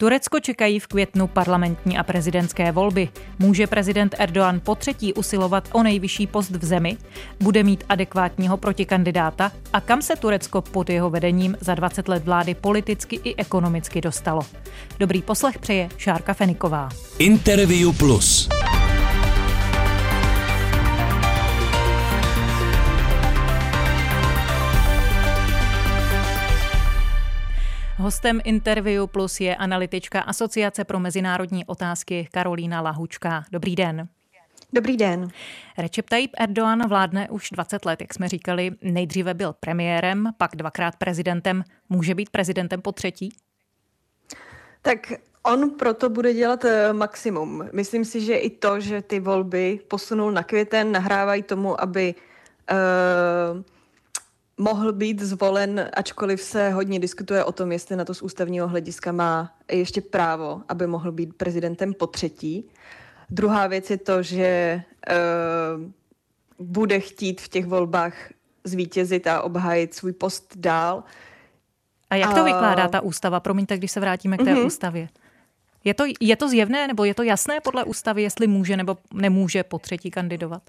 Turecko 0.00 0.40
čekají 0.40 0.78
v 0.78 0.86
květnu 0.86 1.26
parlamentní 1.26 1.98
a 1.98 2.02
prezidentské 2.02 2.72
volby. 2.72 3.08
Může 3.38 3.66
prezident 3.66 4.14
Erdoğan 4.18 4.60
po 4.60 4.74
třetí 4.74 5.14
usilovat 5.14 5.68
o 5.72 5.82
nejvyšší 5.82 6.26
post 6.26 6.50
v 6.50 6.64
zemi? 6.64 6.96
Bude 7.40 7.62
mít 7.62 7.84
adekvátního 7.88 8.56
protikandidáta? 8.56 9.52
A 9.72 9.80
kam 9.80 10.02
se 10.02 10.16
Turecko 10.16 10.62
pod 10.62 10.90
jeho 10.90 11.10
vedením 11.10 11.56
za 11.60 11.74
20 11.74 12.08
let 12.08 12.24
vlády 12.24 12.54
politicky 12.54 13.20
i 13.24 13.36
ekonomicky 13.36 14.00
dostalo? 14.00 14.42
Dobrý 14.98 15.22
poslech 15.22 15.58
přeje 15.58 15.88
Šárka 15.96 16.34
Feniková. 16.34 16.88
Interview 17.18 17.96
Plus. 17.96 18.48
Hostem 28.08 28.40
Interview 28.44 29.06
Plus 29.06 29.40
je 29.40 29.56
analytička 29.56 30.20
Asociace 30.20 30.84
pro 30.84 31.00
mezinárodní 31.00 31.64
otázky 31.64 32.28
Karolína 32.32 32.80
Lahučka. 32.80 33.44
Dobrý 33.52 33.76
den. 33.76 34.08
Dobrý 34.72 34.96
den. 34.96 35.28
Recep 35.78 36.08
Tayyip 36.08 36.30
Erdoğan 36.38 36.88
vládne 36.88 37.28
už 37.30 37.50
20 37.50 37.84
let, 37.84 38.00
jak 38.00 38.14
jsme 38.14 38.28
říkali. 38.28 38.70
Nejdříve 38.82 39.34
byl 39.34 39.54
premiérem, 39.60 40.32
pak 40.36 40.56
dvakrát 40.56 40.96
prezidentem. 40.96 41.64
Může 41.88 42.14
být 42.14 42.30
prezidentem 42.30 42.82
po 42.82 42.92
třetí? 42.92 43.28
Tak 44.82 45.12
on 45.42 45.70
proto 45.70 46.08
bude 46.08 46.34
dělat 46.34 46.64
eh, 46.64 46.92
maximum. 46.92 47.68
Myslím 47.72 48.04
si, 48.04 48.20
že 48.20 48.36
i 48.36 48.50
to, 48.50 48.80
že 48.80 49.02
ty 49.02 49.20
volby 49.20 49.80
posunul 49.88 50.32
na 50.32 50.42
květen, 50.42 50.92
nahrávají 50.92 51.42
tomu, 51.42 51.80
aby 51.80 52.14
uh, 52.70 53.62
mohl 54.58 54.92
být 54.92 55.20
zvolen, 55.20 55.90
ačkoliv 55.96 56.40
se 56.40 56.70
hodně 56.70 56.98
diskutuje 56.98 57.44
o 57.44 57.52
tom, 57.52 57.72
jestli 57.72 57.96
na 57.96 58.04
to 58.04 58.14
z 58.14 58.22
ústavního 58.22 58.68
hlediska 58.68 59.12
má 59.12 59.54
ještě 59.70 60.00
právo, 60.00 60.62
aby 60.68 60.86
mohl 60.86 61.12
být 61.12 61.36
prezidentem 61.36 61.94
po 61.94 62.06
třetí. 62.06 62.64
Druhá 63.30 63.66
věc 63.66 63.90
je 63.90 63.98
to, 63.98 64.22
že 64.22 64.82
uh, 65.10 66.66
bude 66.66 67.00
chtít 67.00 67.40
v 67.40 67.48
těch 67.48 67.66
volbách 67.66 68.14
zvítězit 68.64 69.26
a 69.26 69.42
obhájit 69.42 69.94
svůj 69.94 70.12
post 70.12 70.52
dál. 70.56 71.04
A 72.10 72.16
jak 72.16 72.34
to 72.34 72.40
a... 72.40 72.44
vykládá 72.44 72.88
ta 72.88 73.00
ústava? 73.00 73.40
Promiňte, 73.40 73.78
když 73.78 73.92
se 73.92 74.00
vrátíme 74.00 74.36
k 74.36 74.44
té 74.44 74.54
uh-huh. 74.54 74.66
ústavě. 74.66 75.08
Je 75.84 75.94
to, 75.94 76.04
je 76.20 76.36
to 76.36 76.48
zjevné 76.48 76.86
nebo 76.86 77.04
je 77.04 77.14
to 77.14 77.22
jasné 77.22 77.60
podle 77.60 77.84
ústavy, 77.84 78.22
jestli 78.22 78.46
může 78.46 78.76
nebo 78.76 78.96
nemůže 79.12 79.62
po 79.62 79.78
třetí 79.78 80.10
kandidovat? 80.10 80.62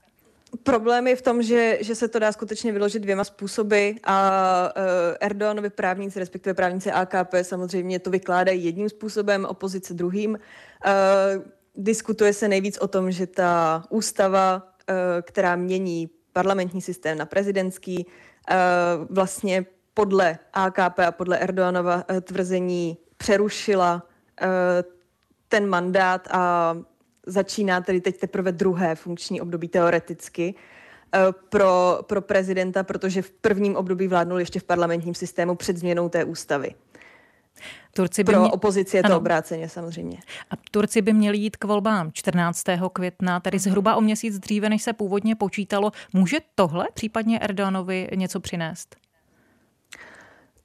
Problém 0.63 1.07
je 1.07 1.15
v 1.15 1.21
tom, 1.21 1.43
že, 1.43 1.77
že 1.81 1.95
se 1.95 2.07
to 2.07 2.19
dá 2.19 2.31
skutečně 2.31 2.71
vyložit 2.71 2.99
dvěma 2.99 3.23
způsoby 3.23 3.91
a 4.03 4.73
uh, 4.77 4.83
Erdoganovi 5.19 5.69
právníci, 5.69 6.19
respektive 6.19 6.53
právníci 6.53 6.91
AKP 6.91 7.33
samozřejmě 7.41 7.99
to 7.99 8.09
vykládají 8.09 8.65
jedním 8.65 8.89
způsobem, 8.89 9.45
opozice 9.45 9.93
druhým. 9.93 10.31
Uh, 10.31 11.43
diskutuje 11.75 12.33
se 12.33 12.47
nejvíc 12.47 12.77
o 12.77 12.87
tom, 12.87 13.11
že 13.11 13.27
ta 13.27 13.83
ústava, 13.89 14.55
uh, 14.89 14.95
která 15.21 15.55
mění 15.55 16.09
parlamentní 16.33 16.81
systém 16.81 17.17
na 17.17 17.25
prezidentský, 17.25 18.05
uh, 18.05 18.55
vlastně 19.09 19.65
podle 19.93 20.37
AKP 20.53 20.99
a 20.99 21.11
podle 21.11 21.37
Erdoganova 21.37 22.03
tvrzení 22.21 22.97
přerušila 23.17 24.03
uh, 24.41 24.47
ten 25.47 25.69
mandát 25.69 26.27
a 26.31 26.75
začíná 27.29 27.81
tedy 27.81 28.01
teď 28.01 28.19
teprve 28.19 28.51
druhé 28.51 28.95
funkční 28.95 29.41
období 29.41 29.67
teoreticky 29.67 30.55
eh, 31.15 31.19
pro, 31.49 31.99
pro 32.07 32.21
prezidenta, 32.21 32.83
protože 32.83 33.21
v 33.21 33.31
prvním 33.31 33.75
období 33.75 34.07
vládnul 34.07 34.39
ještě 34.39 34.59
v 34.59 34.63
parlamentním 34.63 35.15
systému 35.15 35.55
před 35.55 35.77
změnou 35.77 36.09
té 36.09 36.23
ústavy. 36.23 36.75
Turci 37.93 38.23
by 38.23 38.31
Pro 38.31 38.41
mě... 38.41 38.51
opozici 38.51 38.97
je 38.97 39.03
to 39.03 39.07
ano. 39.07 39.17
obráceně 39.17 39.69
samozřejmě. 39.69 40.17
A 40.51 40.53
Turci 40.71 41.01
by 41.01 41.13
měli 41.13 41.37
jít 41.37 41.57
k 41.57 41.63
volbám 41.63 42.11
14. 42.13 42.63
května, 42.93 43.39
tedy 43.39 43.59
zhruba 43.59 43.95
o 43.95 44.01
měsíc 44.01 44.39
dříve, 44.39 44.69
než 44.69 44.83
se 44.83 44.93
původně 44.93 45.35
počítalo. 45.35 45.91
Může 46.13 46.37
tohle 46.55 46.87
případně 46.93 47.39
Erdoganovi 47.39 48.07
něco 48.15 48.39
přinést? 48.39 48.95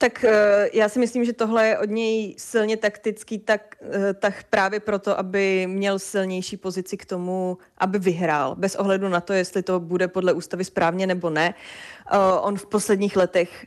Tak 0.05 0.25
eh, 0.25 0.71
já 0.73 0.89
si 0.89 0.99
myslím, 0.99 1.25
že 1.25 1.33
tohle 1.33 1.67
je 1.67 1.79
od 1.79 1.91
něj 1.91 2.35
silně 2.39 2.77
taktický, 2.77 3.39
tak, 3.39 3.77
eh, 3.81 4.15
tak 4.15 4.45
právě 4.51 4.81
proto, 4.81 5.19
aby 5.19 5.67
měl 5.67 5.99
silnější 5.99 6.57
pozici 6.57 6.97
k 6.97 7.07
tomu, 7.07 7.59
aby 7.79 7.99
vyhrál, 7.99 8.55
bez 8.55 8.77
ohledu 8.77 9.09
na 9.09 9.21
to, 9.21 9.33
jestli 9.33 9.63
to 9.63 9.81
bude 9.81 10.09
podle 10.09 10.33
ústavy 10.33 10.65
správně 10.65 11.07
nebo 11.07 11.31
ne. 11.31 11.55
Eh, 12.13 12.19
on 12.41 12.57
v 12.57 12.67
posledních 12.67 13.17
letech, 13.17 13.67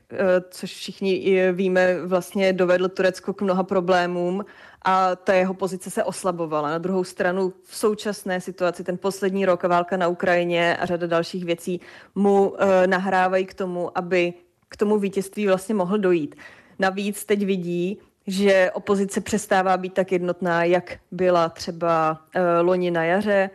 což 0.50 0.74
všichni 0.74 1.36
víme, 1.52 2.06
vlastně 2.06 2.54
dovedl 2.54 2.90
Turecko 2.90 3.34
k 3.34 3.42
mnoha 3.42 3.64
problémům 3.64 4.46
a 4.86 5.16
ta 5.16 5.34
jeho 5.34 5.54
pozice 5.54 5.90
se 5.90 6.04
oslabovala. 6.04 6.70
Na 6.70 6.78
druhou 6.78 7.04
stranu 7.04 7.54
v 7.64 7.78
současné 7.78 8.42
situaci, 8.42 8.84
ten 8.84 8.98
poslední 8.98 9.46
rok 9.46 9.66
a 9.66 9.68
válka 9.68 9.98
na 9.98 10.08
Ukrajině 10.08 10.78
a 10.78 10.86
řada 10.86 11.08
dalších 11.08 11.46
věcí 11.46 11.82
mu 12.16 12.56
nahrávají 12.86 13.46
k 13.46 13.54
tomu, 13.54 13.98
aby 13.98 14.34
k 14.70 14.78
tomu 14.78 15.00
vítězství 15.00 15.48
vlastně 15.48 15.76
mohl 15.76 15.98
dojít. 15.98 16.36
Navíc 16.80 17.26
teď 17.26 17.46
vidí, 17.46 18.00
že 18.28 18.72
opozice 18.74 19.22
přestává 19.22 19.78
být 19.78 19.94
tak 19.94 20.12
jednotná, 20.12 20.64
jak 20.64 20.98
byla 21.12 21.50
třeba 21.50 22.22
uh, 22.36 22.42
loni 22.68 22.92
na 22.92 23.04
jaře 23.04 23.50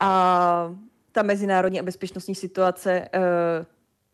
a 0.00 0.74
ta 1.12 1.22
mezinárodní 1.22 1.80
a 1.80 1.82
bezpečnostní 1.82 2.34
situace, 2.34 3.08
uh, 3.14 3.66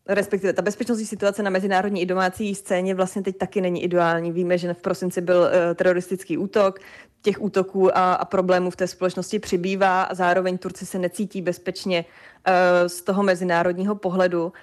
respektive 0.07 0.53
ta 0.53 0.61
bezpečnostní 0.61 1.05
situace 1.05 1.43
na 1.43 1.49
mezinárodní 1.49 2.01
i 2.01 2.05
domácí 2.05 2.55
scéně 2.55 2.95
vlastně 2.95 3.21
teď 3.21 3.37
taky 3.37 3.61
není 3.61 3.83
ideální. 3.83 4.31
Víme, 4.31 4.57
že 4.57 4.73
v 4.73 4.81
prosinci 4.81 5.21
byl 5.21 5.39
uh, 5.39 5.49
teroristický 5.75 6.37
útok, 6.37 6.79
těch 7.21 7.41
útoků 7.41 7.97
a, 7.97 8.13
a 8.13 8.25
problémů 8.25 8.69
v 8.69 8.75
té 8.75 8.87
společnosti 8.87 9.39
přibývá 9.39 10.03
a 10.03 10.13
zároveň 10.13 10.57
Turci 10.57 10.85
se 10.85 10.99
necítí 10.99 11.41
bezpečně 11.41 12.05
uh, 12.05 12.53
z 12.87 13.01
toho 13.01 13.23
mezinárodního 13.23 13.95
pohledu 13.95 14.53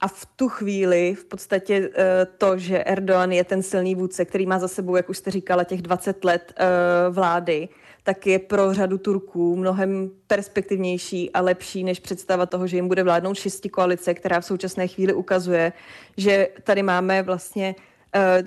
a 0.00 0.08
v 0.08 0.26
tu 0.36 0.48
chvíli 0.48 1.14
v 1.14 1.24
podstatě 1.24 1.90
eh, 1.94 2.26
to, 2.38 2.58
že 2.58 2.84
Erdogan 2.84 3.32
je 3.32 3.44
ten 3.44 3.62
silný 3.62 3.94
vůdce, 3.94 4.24
který 4.24 4.46
má 4.46 4.58
za 4.58 4.68
sebou, 4.68 4.96
jak 4.96 5.08
už 5.08 5.18
jste 5.18 5.30
říkala, 5.30 5.64
těch 5.64 5.82
20 5.82 6.24
let 6.24 6.52
eh, 6.56 6.64
vlády, 7.10 7.68
tak 8.02 8.26
je 8.26 8.38
pro 8.38 8.74
řadu 8.74 8.98
Turků 8.98 9.56
mnohem 9.56 10.10
perspektivnější 10.26 11.30
a 11.30 11.40
lepší 11.40 11.84
než 11.84 12.00
představa 12.00 12.46
toho, 12.46 12.66
že 12.66 12.76
jim 12.76 12.88
bude 12.88 13.02
vládnout 13.02 13.34
šesti 13.34 13.68
koalice, 13.68 14.14
která 14.14 14.40
v 14.40 14.44
současné 14.44 14.88
chvíli 14.88 15.14
ukazuje, 15.14 15.72
že 16.16 16.48
tady 16.64 16.82
máme 16.82 17.22
vlastně 17.22 17.74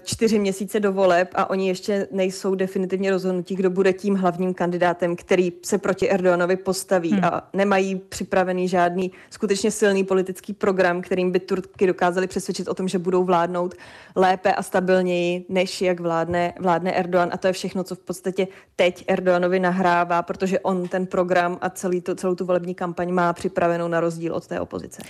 čtyři 0.03 0.39
měsíce 0.39 0.79
do 0.79 0.93
voleb 0.93 1.29
a 1.35 1.49
oni 1.49 1.67
ještě 1.67 2.07
nejsou 2.11 2.55
definitivně 2.55 3.11
rozhodnutí, 3.11 3.55
kdo 3.55 3.69
bude 3.69 3.93
tím 3.93 4.15
hlavním 4.15 4.53
kandidátem, 4.53 5.15
který 5.15 5.53
se 5.65 5.77
proti 5.77 6.09
Erdoganovi 6.09 6.55
postaví 6.55 7.11
hmm. 7.11 7.25
a 7.25 7.49
nemají 7.53 7.95
připravený 7.95 8.67
žádný 8.67 9.11
skutečně 9.29 9.71
silný 9.71 10.03
politický 10.03 10.53
program, 10.53 11.01
kterým 11.01 11.31
by 11.31 11.39
Turky 11.39 11.87
dokázali 11.87 12.27
přesvědčit 12.27 12.67
o 12.67 12.73
tom, 12.73 12.87
že 12.87 12.99
budou 12.99 13.23
vládnout 13.23 13.75
lépe 14.15 14.53
a 14.53 14.63
stabilněji, 14.63 15.45
než 15.49 15.81
jak 15.81 15.99
vládne, 15.99 16.53
vládne 16.59 16.91
Erdogan. 16.91 17.29
A 17.31 17.37
to 17.37 17.47
je 17.47 17.53
všechno, 17.53 17.83
co 17.83 17.95
v 17.95 17.99
podstatě 17.99 18.47
teď 18.75 19.03
Erdoganovi 19.07 19.59
nahrává, 19.59 20.21
protože 20.21 20.59
on 20.59 20.87
ten 20.87 21.05
program 21.05 21.57
a 21.61 21.69
celý 21.69 22.01
to, 22.01 22.15
celou 22.15 22.35
tu 22.35 22.45
volební 22.45 22.75
kampaň 22.75 23.11
má 23.11 23.33
připravenou 23.33 23.87
na 23.87 23.99
rozdíl 23.99 24.33
od 24.33 24.47
té 24.47 24.59
opozice. 24.59 25.01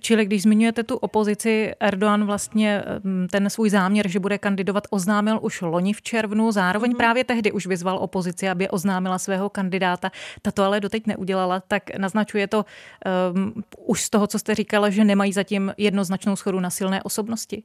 Čili 0.00 0.24
když 0.24 0.42
zmiňujete 0.42 0.82
tu 0.82 0.96
opozici, 0.96 1.72
Erdogan 1.80 2.26
vlastně 2.26 2.82
mm, 3.04 3.26
ten 3.30 3.50
svůj 3.50 3.70
záměr 3.70 3.97
záměr, 3.98 4.08
že 4.08 4.20
bude 4.20 4.38
kandidovat, 4.38 4.86
oznámil 4.90 5.38
už 5.42 5.60
loni 5.60 5.92
v 5.92 6.02
červnu. 6.02 6.52
Zároveň 6.52 6.92
mm-hmm. 6.92 6.96
právě 6.96 7.24
tehdy 7.24 7.52
už 7.52 7.66
vyzval 7.66 7.98
opozici, 7.98 8.48
aby 8.48 8.68
oznámila 8.68 9.18
svého 9.18 9.48
kandidáta. 9.48 10.10
Tato 10.42 10.62
ale 10.62 10.80
doteď 10.80 11.06
neudělala, 11.06 11.60
tak 11.60 11.98
naznačuje 11.98 12.46
to 12.46 12.64
um, 13.34 13.64
už 13.86 14.02
z 14.02 14.10
toho, 14.10 14.26
co 14.26 14.38
jste 14.38 14.54
říkala, 14.54 14.90
že 14.90 15.04
nemají 15.04 15.32
zatím 15.32 15.74
jednoznačnou 15.76 16.36
schodu 16.36 16.60
na 16.60 16.70
silné 16.70 17.02
osobnosti. 17.02 17.62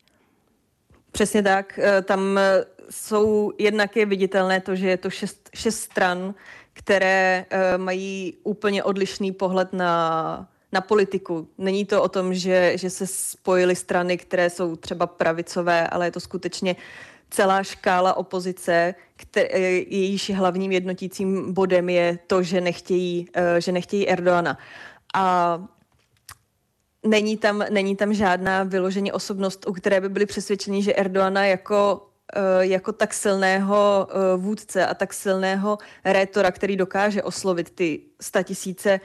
Přesně 1.11 1.44
tak. 1.44 1.79
Eh, 1.79 2.01
tam 2.01 2.38
eh, 2.38 2.65
jsou 2.89 3.51
jednak 3.57 3.95
je 3.95 4.05
viditelné 4.05 4.61
to, 4.61 4.75
že 4.75 4.89
je 4.89 4.97
to 4.97 5.09
šest, 5.09 5.50
šest 5.53 5.79
stran, 5.79 6.33
které 6.74 7.45
uh, 7.45 7.77
mají 7.77 8.33
úplně 8.44 8.83
odlišný 8.83 9.31
pohled 9.31 9.74
na 9.74 9.94
na 10.74 10.81
politiku. 10.81 11.48
Není 11.58 11.86
to 11.86 12.04
o 12.04 12.10
tom, 12.10 12.34
že, 12.34 12.74
že 12.75 12.90
se 12.90 13.08
spojily 13.08 13.75
strany, 13.75 14.18
které 14.18 14.50
jsou 14.50 14.75
třeba 14.75 15.08
pravicové, 15.08 15.88
ale 15.88 16.08
je 16.08 16.12
to 16.12 16.20
skutečně 16.20 16.75
celá 17.30 17.64
škála 17.64 18.14
opozice, 18.14 18.96
které, 19.16 19.60
jejíž 19.88 20.30
hlavním 20.30 20.72
jednotícím 20.72 21.54
bodem 21.54 21.90
je 21.90 22.20
to, 22.28 22.44
že 22.44 22.62
nechtějí, 22.62 23.28
eh, 23.34 23.62
že 23.62 23.72
nechtějí 23.72 24.10
Erdoana. 24.10 24.58
A 25.16 25.58
není 27.06 27.38
tam, 27.38 27.66
není 27.70 27.96
tam 27.96 28.14
žádná 28.14 28.64
vyloženě 28.64 29.14
osobnost, 29.14 29.66
u 29.68 29.74
které 29.74 30.02
by 30.02 30.10
byli 30.10 30.25
přesvědčeni, 30.25 30.84
že 30.84 30.94
Erdoana 30.94 31.46
jako 31.46 32.10
jako 32.59 32.91
tak 32.91 33.13
silného 33.13 34.07
eh, 34.09 34.38
vůdce 34.38 34.85
a 34.85 34.94
tak 34.94 35.13
silného 35.13 35.77
rétora, 36.06 36.51
který 36.51 36.77
dokáže 36.77 37.24
oslovit 37.24 37.69
ty 37.69 38.01
statisíce 38.21 39.00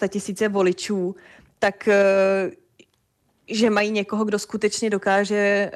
uh, 0.00 0.08
tisíce 0.08 0.48
voličů, 0.48 1.16
tak 1.58 1.88
že 3.48 3.70
mají 3.70 3.90
někoho, 3.90 4.24
kdo 4.24 4.38
skutečně 4.38 4.90
dokáže 4.90 5.70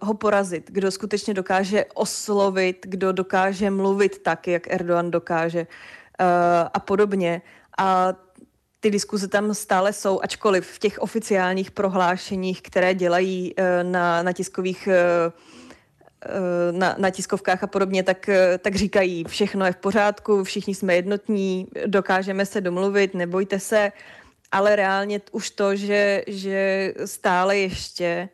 ho 0.00 0.14
porazit, 0.14 0.70
kdo 0.70 0.90
skutečně 0.90 1.34
dokáže 1.34 1.84
oslovit, 1.94 2.86
kdo 2.88 3.12
dokáže 3.12 3.70
mluvit 3.70 4.22
tak, 4.22 4.48
jak 4.48 4.72
Erdogan 4.72 5.10
dokáže 5.10 5.66
a 6.74 6.80
podobně. 6.80 7.42
A 7.78 8.14
ty 8.80 8.90
diskuze 8.90 9.28
tam 9.28 9.54
stále 9.54 9.92
jsou, 9.92 10.20
ačkoliv 10.22 10.66
v 10.66 10.78
těch 10.78 10.98
oficiálních 10.98 11.70
prohlášeních, 11.70 12.62
které 12.62 12.94
dělají 12.94 13.54
na, 13.82 14.22
na 14.22 14.32
tiskových 14.32 14.88
uh, 14.88 15.32
na, 16.70 16.94
na 16.98 17.10
tiskovkách 17.10 17.62
a 17.62 17.66
podobně, 17.66 18.02
tak, 18.02 18.30
tak 18.58 18.76
říkají, 18.76 19.24
všechno 19.24 19.66
je 19.66 19.72
v 19.72 19.76
pořádku, 19.76 20.44
všichni 20.44 20.74
jsme 20.74 20.94
jednotní, 20.94 21.66
dokážeme 21.86 22.46
se 22.46 22.60
domluvit, 22.60 23.14
nebojte 23.14 23.60
se, 23.60 23.92
ale 24.52 24.76
reálně 24.76 25.20
už 25.32 25.50
to, 25.50 25.76
že, 25.76 26.22
že 26.26 26.94
stále 27.04 27.58
ještě 27.58 28.28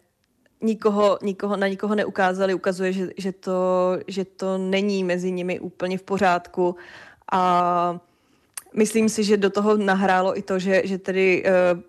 nikoho, 0.62 1.18
nikoho, 1.22 1.56
na 1.56 1.68
nikoho 1.68 1.94
neukázali, 1.94 2.54
ukazuje, 2.54 2.92
že, 2.92 3.10
že, 3.16 3.32
to, 3.32 3.98
že 4.06 4.24
to 4.24 4.58
není 4.58 5.04
mezi 5.04 5.32
nimi 5.32 5.60
úplně 5.60 5.98
v 5.98 6.02
pořádku 6.02 6.76
a 7.32 8.00
myslím 8.74 9.08
si, 9.08 9.24
že 9.24 9.36
do 9.36 9.50
toho 9.50 9.76
nahrálo 9.76 10.38
i 10.38 10.42
to, 10.42 10.58
že, 10.58 10.82
že 10.84 10.98
tedy 10.98 11.44
uh, 11.44 11.80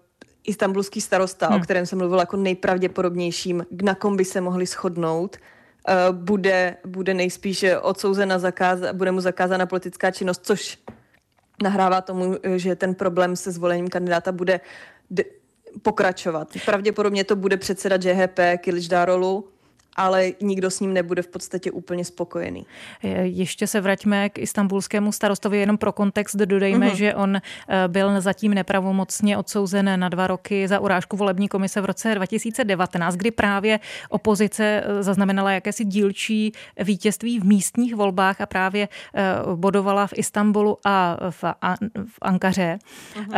istambulský 0.44 1.01
starosta, 1.01 1.48
hmm. 1.48 1.57
o 1.57 1.59
kterém 1.59 1.86
jsem 1.86 2.00
mluvil 2.00 2.19
jako 2.19 2.38
nejpravděpodobnějším, 2.38 3.65
na 3.83 3.95
kom 3.95 4.18
by 4.18 4.25
se 4.25 4.42
mohli 4.42 4.65
shodnout, 4.65 5.36
uh, 5.36 5.60
bude, 6.11 6.77
bude 6.85 7.13
nejspíš 7.13 7.65
odsouzena, 7.81 8.39
zakáz, 8.39 8.79
bude 8.93 9.11
mu 9.11 9.21
zakázána 9.21 9.65
politická 9.65 10.11
činnost, 10.11 10.45
což 10.45 10.77
nahrává 11.63 12.01
tomu, 12.01 12.37
že 12.55 12.75
ten 12.75 12.95
problém 12.95 13.35
se 13.35 13.51
zvolením 13.51 13.87
kandidáta 13.87 14.31
bude 14.31 14.59
pokračovat. 15.81 16.47
Pravděpodobně 16.65 17.23
to 17.23 17.35
bude 17.35 17.57
předseda 17.57 17.95
JHP 17.95 18.39
Kiličdárolu, 18.57 19.47
ale 19.95 20.31
nikdo 20.41 20.71
s 20.71 20.79
ním 20.79 20.93
nebude 20.93 21.21
v 21.21 21.27
podstatě 21.27 21.71
úplně 21.71 22.05
spokojený. 22.05 22.65
Ještě 23.21 23.67
se 23.67 23.81
vraťme 23.81 24.29
k 24.29 24.38
istambulskému 24.38 25.11
starostovi, 25.11 25.57
jenom 25.57 25.77
pro 25.77 25.91
kontext 25.91 26.35
dodejme, 26.35 26.89
uh-huh. 26.89 26.95
že 26.95 27.15
on 27.15 27.35
eh, 27.35 27.41
byl 27.88 28.21
zatím 28.21 28.53
nepravomocně 28.53 29.38
odsouzen 29.38 29.99
na 29.99 30.09
dva 30.09 30.27
roky 30.27 30.67
za 30.67 30.79
urážku 30.79 31.17
volební 31.17 31.47
komise 31.47 31.81
v 31.81 31.85
roce 31.85 32.15
2019, 32.15 33.15
kdy 33.15 33.31
právě 33.31 33.79
opozice 34.09 34.83
eh, 34.85 35.03
zaznamenala 35.03 35.51
jakési 35.51 35.85
dílčí 35.85 36.51
vítězství 36.83 37.39
v 37.39 37.43
místních 37.43 37.95
volbách 37.95 38.41
a 38.41 38.45
právě 38.45 38.88
eh, 39.15 39.21
bodovala 39.55 40.07
v 40.07 40.13
Istanbulu 40.15 40.77
a 40.85 41.17
v, 41.29 41.43
Ankaře. 42.21 42.79
Uh-huh. 43.15 43.35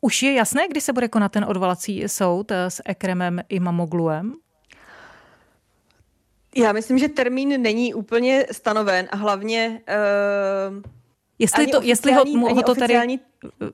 Už 0.00 0.22
je 0.22 0.32
jasné, 0.32 0.68
kdy 0.68 0.80
se 0.80 0.92
bude 0.92 1.08
konat 1.08 1.32
ten 1.32 1.44
odvolací 1.48 2.04
soud 2.06 2.52
s 2.52 2.82
Ekremem 2.84 3.40
Imamogluem? 3.48 4.34
Já 6.56 6.72
myslím, 6.72 6.98
že 6.98 7.08
termín 7.08 7.62
není 7.62 7.94
úplně 7.94 8.46
stanoven 8.52 9.08
a 9.10 9.16
hlavně 9.16 9.80
uh, 9.88 10.82
Jestli, 11.38 11.66
to, 11.66 11.80
jestli 11.82 12.12
ho, 12.12 12.24
ho 12.54 12.62
to 12.62 12.74
tady... 12.74 13.18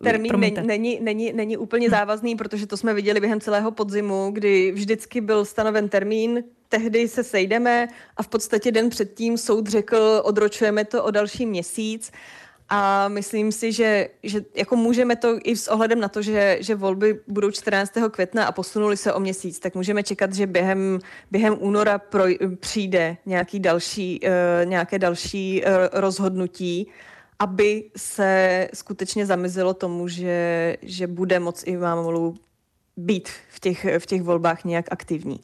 Termín 0.02 0.40
není, 0.40 0.56
není, 0.60 0.98
není, 1.00 1.32
není 1.32 1.56
úplně 1.56 1.90
závazný, 1.90 2.36
protože 2.36 2.66
to 2.66 2.76
jsme 2.76 2.94
viděli 2.94 3.20
během 3.20 3.40
celého 3.40 3.70
podzimu, 3.70 4.30
kdy 4.30 4.72
vždycky 4.72 5.20
byl 5.20 5.44
stanoven 5.44 5.88
termín, 5.88 6.44
tehdy 6.68 7.08
se 7.08 7.24
sejdeme 7.24 7.88
a 8.16 8.22
v 8.22 8.28
podstatě 8.28 8.72
den 8.72 8.90
předtím 8.90 9.38
soud 9.38 9.66
řekl, 9.66 10.22
odročujeme 10.24 10.84
to 10.84 11.04
o 11.04 11.10
další 11.10 11.46
měsíc. 11.46 12.12
A 12.74 13.08
myslím 13.08 13.52
si, 13.52 13.72
že, 13.72 14.08
že 14.22 14.44
jako 14.54 14.76
můžeme 14.76 15.16
to 15.16 15.38
i 15.44 15.56
s 15.56 15.68
ohledem 15.68 16.00
na 16.00 16.08
to, 16.08 16.22
že, 16.22 16.58
že 16.60 16.74
volby 16.74 17.20
budou 17.28 17.50
14. 17.50 17.92
května 18.10 18.44
a 18.44 18.52
posunuli 18.52 18.96
se 18.96 19.12
o 19.12 19.20
měsíc, 19.20 19.58
tak 19.58 19.74
můžeme 19.74 20.02
čekat, 20.02 20.34
že 20.34 20.46
během, 20.46 20.98
během 21.30 21.56
února 21.60 21.98
pro, 21.98 22.24
přijde 22.60 23.16
nějaký 23.26 23.60
další, 23.60 24.20
uh, 24.22 24.30
nějaké 24.68 24.98
další 24.98 25.62
uh, 25.64 25.70
rozhodnutí, 25.92 26.88
aby 27.38 27.90
se 27.96 28.68
skutečně 28.74 29.26
zamizilo 29.26 29.74
tomu, 29.74 30.08
že, 30.08 30.76
že 30.82 31.06
bude 31.06 31.38
moc 31.38 31.62
i 31.66 31.76
Mámolu 31.76 32.34
být 32.96 33.28
v 33.48 33.60
těch, 33.60 33.86
v 33.98 34.06
těch 34.06 34.22
volbách 34.22 34.64
nějak 34.64 34.86
aktivní. 34.90 35.40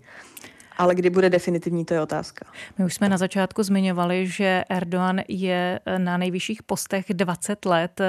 Ale 0.78 0.94
kdy 0.94 1.10
bude 1.10 1.30
definitivní, 1.30 1.84
to 1.84 1.94
je 1.94 2.00
otázka. 2.00 2.44
My 2.78 2.84
už 2.84 2.94
jsme 2.94 3.08
na 3.08 3.16
začátku 3.16 3.62
zmiňovali, 3.62 4.26
že 4.26 4.64
Erdogan 4.68 5.20
je 5.28 5.80
na 5.98 6.16
nejvyšších 6.16 6.62
postech 6.62 7.04
20 7.08 7.64
let. 7.64 8.00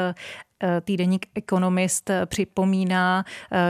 Týdeník 0.81 1.25
Economist 1.35 2.11
připomíná, 2.25 3.25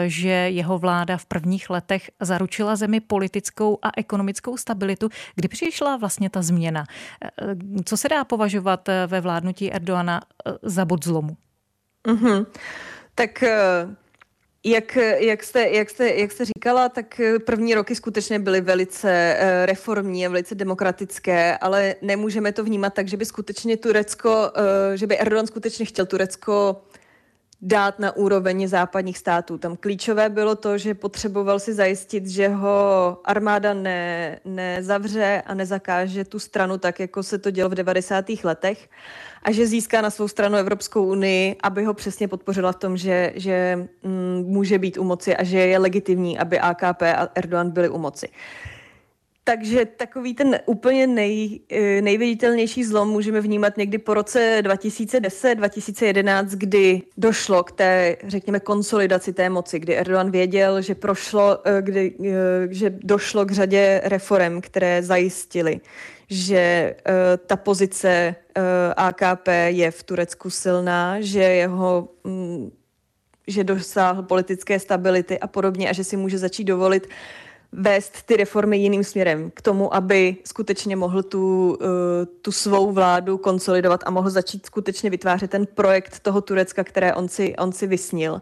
že 0.06 0.30
jeho 0.30 0.78
vláda 0.78 1.18
v 1.18 1.25
prvních 1.25 1.69
letech 1.69 2.12
zaručila 2.22 2.75
zemi 2.75 3.00
politickou 3.00 3.78
a 3.81 3.90
ekonomickou 3.98 4.57
stabilitu. 4.57 5.10
Kdy 5.36 5.48
přišla 5.48 5.98
vlastně 5.98 6.30
ta 6.30 6.42
změna? 6.42 6.86
Co 7.86 7.98
se 7.98 8.10
dá 8.10 8.24
považovat 8.24 8.90
ve 9.07 9.22
vládnutí 9.22 9.74
Erdoana 9.74 10.22
za 10.62 10.86
bod 10.86 11.06
zlomu? 11.06 11.38
Mm-hmm. 12.07 12.46
Tak 13.16 13.44
jak, 14.63 14.95
jak, 15.19 15.44
jste, 15.44 15.69
jak, 15.69 15.89
jste, 15.89 16.09
jak 16.09 16.31
jste 16.31 16.45
říkala, 16.45 16.89
tak 16.89 17.21
první 17.45 17.75
roky 17.75 17.95
skutečně 17.95 18.39
byly 18.39 18.61
velice 18.61 19.11
eh, 19.11 19.65
reformní 19.65 20.25
a 20.25 20.29
velice 20.29 20.56
demokratické, 20.56 21.57
ale 21.57 21.95
nemůžeme 22.01 22.51
to 22.51 22.63
vnímat 22.63 22.94
tak, 22.94 23.07
že 23.07 23.17
by 23.17 23.25
skutečně 23.25 23.77
Turecko, 23.77 24.51
eh, 24.56 24.97
že 24.97 25.07
by 25.07 25.19
Erdogan 25.19 25.47
skutečně 25.47 25.85
chtěl 25.85 26.06
Turecko 26.06 26.81
dát 27.61 28.00
na 28.00 28.15
úroveň 28.15 28.67
západních 28.67 29.17
států. 29.17 29.57
Tam 29.57 29.77
klíčové 29.77 30.29
bylo 30.29 30.56
to, 30.56 30.77
že 30.77 30.94
potřeboval 30.94 31.59
si 31.59 31.73
zajistit, 31.73 32.27
že 32.27 32.47
ho 32.47 33.17
armáda 33.23 33.73
ne, 33.73 34.39
nezavře 34.45 35.44
a 35.45 35.53
nezakáže 35.53 36.23
tu 36.23 36.39
stranu 36.39 36.77
tak, 36.77 37.00
jako 37.00 37.23
se 37.23 37.38
to 37.38 37.51
dělo 37.51 37.69
v 37.69 37.75
90. 37.75 38.25
letech 38.44 38.89
a 39.44 39.51
že 39.51 39.68
získá 39.68 40.01
na 40.01 40.09
svou 40.09 40.27
stranu 40.27 40.57
Evropskou 40.57 41.06
unii, 41.06 41.56
aby 41.63 41.83
ho 41.83 41.94
přesně 41.94 42.27
podpořila 42.27 42.71
v 42.71 42.75
tom, 42.75 42.97
že, 42.97 43.33
že 43.36 43.88
mm, 44.03 44.44
může 44.47 44.80
být 44.80 44.97
u 44.97 45.03
moci 45.03 45.36
a 45.36 45.44
že 45.44 45.57
je 45.57 45.77
legitimní, 45.77 46.39
aby 46.39 46.59
AKP 46.59 47.01
a 47.01 47.27
Erdogan 47.36 47.71
byli 47.71 47.89
u 47.89 47.97
moci. 47.97 48.30
Takže 49.44 49.86
takový 49.86 50.33
ten 50.33 50.59
úplně 50.65 51.07
nej, 51.07 51.59
eh, 51.69 52.01
nejviditelnější 52.01 52.83
zlom 52.83 53.09
můžeme 53.09 53.41
vnímat 53.41 53.77
někdy 53.77 53.97
po 53.97 54.13
roce 54.13 54.57
2010-2011, 54.62 56.45
kdy 56.50 57.01
došlo 57.18 57.63
k 57.63 57.71
té, 57.71 58.18
řekněme, 58.27 58.59
konsolidaci 58.59 59.33
té 59.33 59.50
moci, 59.50 59.80
kdy 59.80 59.95
Erdogan 59.97 60.31
věděl, 60.31 60.81
že 60.81 60.95
prošlo, 60.95 61.57
eh, 61.65 61.81
kdy, 61.81 62.13
eh, 62.25 62.68
že 62.69 62.89
došlo 62.89 63.45
k 63.45 63.51
řadě 63.51 64.01
reform, 64.03 64.62
které 64.62 65.03
zajistily, 65.03 65.80
že 66.29 66.95
ta 67.45 67.55
pozice 67.55 68.35
AKP 68.97 69.48
je 69.67 69.91
v 69.91 70.03
Turecku 70.03 70.50
silná, 70.50 71.21
že 71.21 71.43
jeho 71.43 72.09
mm, 72.24 72.71
že 73.48 73.63
dosáhl 73.63 74.24
politické 74.24 74.79
stability 74.79 75.39
a 75.39 75.48
podobně 75.48 75.89
a 75.89 75.93
že 75.93 76.03
si 76.03 76.17
může 76.17 76.38
začít 76.38 76.63
dovolit 76.63 77.05
uh, 77.05 77.12
vést 77.71 78.24
ty 78.25 78.38
reformy 78.38 78.77
jiným 78.77 79.03
směrem, 79.03 79.51
k 79.53 79.62
tomu, 79.62 79.95
aby 79.95 80.38
skutečně 80.45 80.95
mohl 80.95 81.24
tu, 81.24 81.69
uh, 81.69 81.88
tu 82.41 82.51
svou 82.51 82.91
vládu 82.91 83.38
konsolidovat 83.38 84.01
a 84.05 84.12
mohl 84.12 84.29
začít 84.29 84.65
skutečně 84.65 85.09
vytvářet 85.09 85.51
ten 85.51 85.65
projekt 85.65 86.19
toho 86.19 86.41
Turecka, 86.41 86.83
které 86.83 87.13
on 87.13 87.27
si, 87.27 87.55
on 87.55 87.71
si 87.71 87.88
vysnil. 87.88 88.41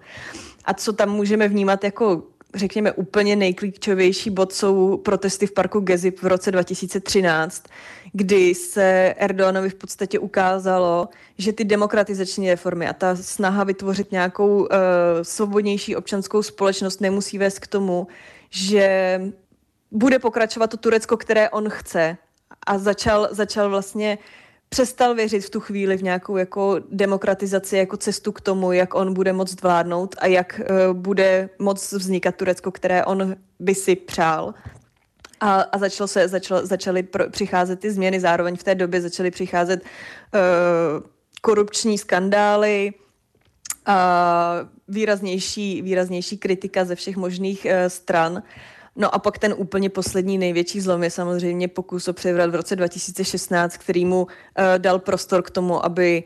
A 0.65 0.73
co 0.73 0.93
tam 0.93 1.09
můžeme 1.09 1.47
vnímat 1.47 1.83
jako 1.83 2.23
řekněme, 2.55 2.91
úplně 2.91 3.35
nejklíčovější 3.35 4.29
bod 4.29 4.53
jsou 4.53 4.97
protesty 4.97 5.47
v 5.47 5.51
parku 5.51 5.79
Gezi 5.79 6.11
v 6.11 6.23
roce 6.23 6.51
2013, 6.51 7.63
kdy 8.13 8.55
se 8.55 9.15
Erdoganovi 9.17 9.69
v 9.69 9.75
podstatě 9.75 10.19
ukázalo, 10.19 11.09
že 11.37 11.53
ty 11.53 11.63
demokratizační 11.63 12.49
reformy 12.49 12.87
a 12.87 12.93
ta 12.93 13.15
snaha 13.15 13.63
vytvořit 13.63 14.11
nějakou 14.11 14.59
uh, 14.59 14.67
svobodnější 15.21 15.95
občanskou 15.95 16.43
společnost 16.43 17.01
nemusí 17.01 17.37
vést 17.37 17.59
k 17.59 17.67
tomu, 17.67 18.07
že 18.49 19.21
bude 19.91 20.19
pokračovat 20.19 20.69
to 20.69 20.77
Turecko, 20.77 21.17
které 21.17 21.49
on 21.49 21.69
chce. 21.69 22.17
A 22.67 22.77
začal, 22.77 23.27
začal 23.31 23.69
vlastně 23.69 24.17
přestal 24.69 25.15
věřit 25.15 25.45
v 25.45 25.49
tu 25.49 25.59
chvíli 25.59 25.97
v 25.97 26.03
nějakou 26.03 26.37
jako 26.37 26.75
demokratizaci, 26.91 27.77
jako 27.77 27.97
cestu 27.97 28.31
k 28.31 28.41
tomu, 28.41 28.71
jak 28.71 28.95
on 28.95 29.13
bude 29.13 29.33
moct 29.33 29.61
vládnout 29.61 30.15
a 30.19 30.27
jak 30.27 30.61
uh, 30.61 30.93
bude 30.97 31.49
moc 31.59 31.93
vznikat 31.93 32.35
Turecko, 32.35 32.71
které 32.71 33.05
on 33.05 33.35
by 33.59 33.75
si 33.75 33.95
přál. 33.95 34.53
A, 35.39 35.61
a 35.61 35.77
začalo 35.77 36.07
se, 36.07 36.27
začalo, 36.27 36.65
začaly 36.65 37.03
pro, 37.03 37.29
přicházet 37.29 37.79
ty 37.79 37.91
změny, 37.91 38.19
zároveň 38.19 38.57
v 38.57 38.63
té 38.63 38.75
době 38.75 39.01
začaly 39.01 39.31
přicházet 39.31 39.83
uh, 39.83 40.39
korupční 41.41 41.97
skandály, 41.97 42.93
a 43.87 44.67
výraznější, 44.87 45.81
výraznější 45.81 46.37
kritika 46.37 46.85
ze 46.85 46.95
všech 46.95 47.17
možných 47.17 47.65
uh, 47.65 47.71
stran. 47.87 48.43
No 48.97 49.15
a 49.15 49.19
pak 49.19 49.39
ten 49.39 49.53
úplně 49.57 49.89
poslední 49.89 50.37
největší 50.37 50.81
zlom 50.81 51.03
je 51.03 51.09
samozřejmě 51.09 51.67
pokus 51.67 52.07
o 52.07 52.13
převrat 52.13 52.49
v 52.49 52.55
roce 52.55 52.75
2016, 52.75 53.77
který 53.77 54.05
mu 54.05 54.21
uh, 54.21 54.29
dal 54.77 54.99
prostor 54.99 55.41
k 55.41 55.49
tomu, 55.49 55.85
aby 55.85 56.23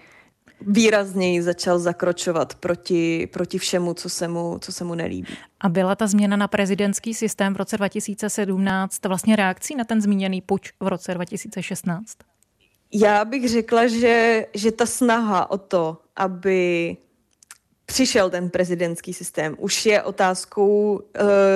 výrazněji 0.62 1.42
začal 1.42 1.80
zakročovat 1.80 2.56
proti, 2.56 3.30
proti 3.34 3.58
všemu, 3.58 3.94
co 3.94 4.10
se, 4.10 4.28
mu, 4.28 4.58
co 4.62 4.72
se 4.72 4.84
mu 4.84 4.96
nelíbí. 4.96 5.34
A 5.62 5.70
byla 5.70 5.96
ta 5.96 6.08
změna 6.08 6.38
na 6.38 6.48
prezidentský 6.48 7.13
systém 7.13 7.54
v 7.54 7.58
roce 7.58 7.78
2017 7.78 9.06
vlastně 9.06 9.36
reakcí 9.36 9.75
na 9.75 9.84
ten 9.84 10.01
zmíněný 10.01 10.42
puč 10.42 10.72
v 10.80 10.88
roce 10.88 11.13
2016? 11.13 12.18
Já 12.94 13.25
bych 13.25 13.50
řekla, 13.50 13.88
že, 13.88 14.46
že 14.54 14.72
ta 14.72 14.86
snaha 14.86 15.51
o 15.51 15.58
to, 15.58 15.98
aby 16.16 16.98
přišel 17.86 18.30
ten 18.30 18.50
prezidentský 18.50 19.13
systém, 19.13 19.56
už 19.60 19.86
je 19.86 20.04
otázkou 20.04 20.94
uh, 20.94 21.01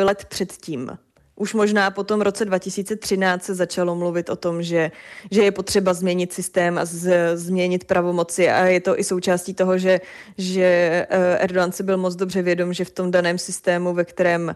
let 0.03 0.25
předtím. 0.25 0.97
Už 1.35 1.53
možná 1.53 1.91
po 1.91 2.03
tom 2.03 2.21
roce 2.21 2.45
2013 2.45 3.43
se 3.43 3.55
začalo 3.55 3.95
mluvit 3.95 4.29
o 4.29 4.35
tom, 4.35 4.63
že, 4.63 4.91
že 5.31 5.43
je 5.43 5.51
potřeba 5.51 5.93
změnit 5.93 6.33
systém 6.33 6.77
a 6.77 6.85
z, 6.85 7.35
změnit 7.37 7.83
pravomoci 7.83 8.49
a 8.49 8.65
je 8.65 8.81
to 8.81 8.99
i 8.99 9.03
součástí 9.03 9.53
toho, 9.53 9.77
že, 9.77 10.01
že 10.37 10.63
eh, 11.09 11.37
Erdogan 11.37 11.71
si 11.71 11.83
byl 11.83 11.97
moc 11.97 12.15
dobře 12.15 12.41
vědom, 12.41 12.73
že 12.73 12.85
v 12.85 12.91
tom 12.91 13.11
daném 13.11 13.37
systému, 13.37 13.93
ve 13.93 14.05
kterém 14.05 14.55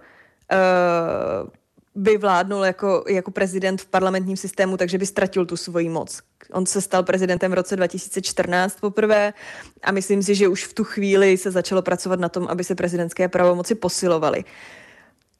uh, 0.51 1.49
by 1.95 2.17
vládnul 2.17 2.65
jako, 2.65 3.03
jako 3.09 3.31
prezident 3.31 3.81
v 3.81 3.85
parlamentním 3.85 4.37
systému, 4.37 4.77
takže 4.77 4.97
by 4.97 5.05
ztratil 5.05 5.45
tu 5.45 5.57
svoji 5.57 5.89
moc. 5.89 6.21
On 6.51 6.65
se 6.65 6.81
stal 6.81 7.03
prezidentem 7.03 7.51
v 7.51 7.53
roce 7.53 7.75
2014 7.75 8.79
poprvé 8.79 9.33
a 9.83 9.91
myslím 9.91 10.23
si, 10.23 10.35
že 10.35 10.47
už 10.47 10.65
v 10.65 10.73
tu 10.73 10.83
chvíli 10.83 11.37
se 11.37 11.51
začalo 11.51 11.81
pracovat 11.81 12.19
na 12.19 12.29
tom, 12.29 12.47
aby 12.49 12.63
se 12.63 12.75
prezidentské 12.75 13.27
pravomoci 13.27 13.75
posilovaly. 13.75 14.43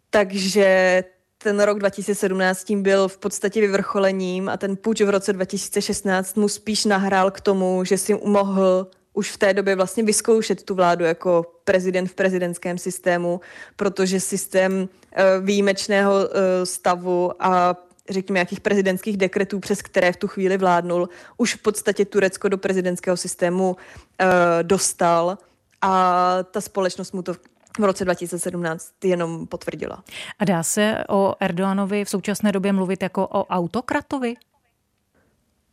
Takže 0.10 1.04
ten 1.44 1.60
rok 1.60 1.80
2017 1.80 2.64
tím 2.64 2.84
byl 2.84 3.08
v 3.08 3.18
podstatě 3.18 3.62
vyvrcholením 3.62 4.50
a 4.50 4.58
ten 4.58 4.76
půjč 4.76 5.02
v 5.02 5.10
roce 5.10 5.34
2016 5.34 6.38
mu 6.38 6.48
spíš 6.48 6.86
nahrál 6.86 7.32
k 7.32 7.42
tomu, 7.42 7.84
že 7.84 7.98
si 7.98 8.20
mohl 8.26 8.88
už 9.14 9.32
v 9.32 9.38
té 9.38 9.54
době 9.54 9.76
vlastně 9.76 10.04
vyzkoušet 10.04 10.64
tu 10.64 10.76
vládu 10.76 11.06
jako 11.06 11.46
prezident 11.64 12.08
v 12.08 12.16
prezidentském 12.16 12.78
systému, 12.78 13.42
protože 13.76 14.20
systém 14.20 14.90
eh, 15.12 15.24
výjimečného 15.42 16.20
eh, 16.20 16.66
stavu 16.66 17.32
a 17.40 17.76
řekněme, 18.10 18.38
nějakých 18.38 18.60
prezidentských 18.60 19.18
dekretů, 19.18 19.60
přes 19.60 19.82
které 19.82 20.12
v 20.12 20.18
tu 20.18 20.28
chvíli 20.28 20.58
vládnul, 20.58 21.10
už 21.38 21.56
v 21.56 21.62
podstatě 21.62 22.06
Turecko 22.06 22.50
do 22.50 22.58
prezidentského 22.58 23.18
systému 23.18 23.70
uh, 23.70 24.28
dostal 24.62 25.38
a 25.82 26.38
ta 26.52 26.62
společnost 26.62 27.14
mu 27.14 27.22
to 27.22 27.34
v 27.80 27.84
roce 27.84 28.06
2017 28.06 28.94
jenom 29.04 29.48
potvrdila. 29.48 30.04
A 30.40 30.46
dá 30.46 30.64
se 30.64 31.04
o 31.10 31.36
Erdoganovi 31.40 32.06
v 32.06 32.10
současné 32.10 32.52
době 32.52 32.74
mluvit 32.74 33.04
jako 33.04 33.28
o 33.28 33.46
autokratovi? 33.46 34.36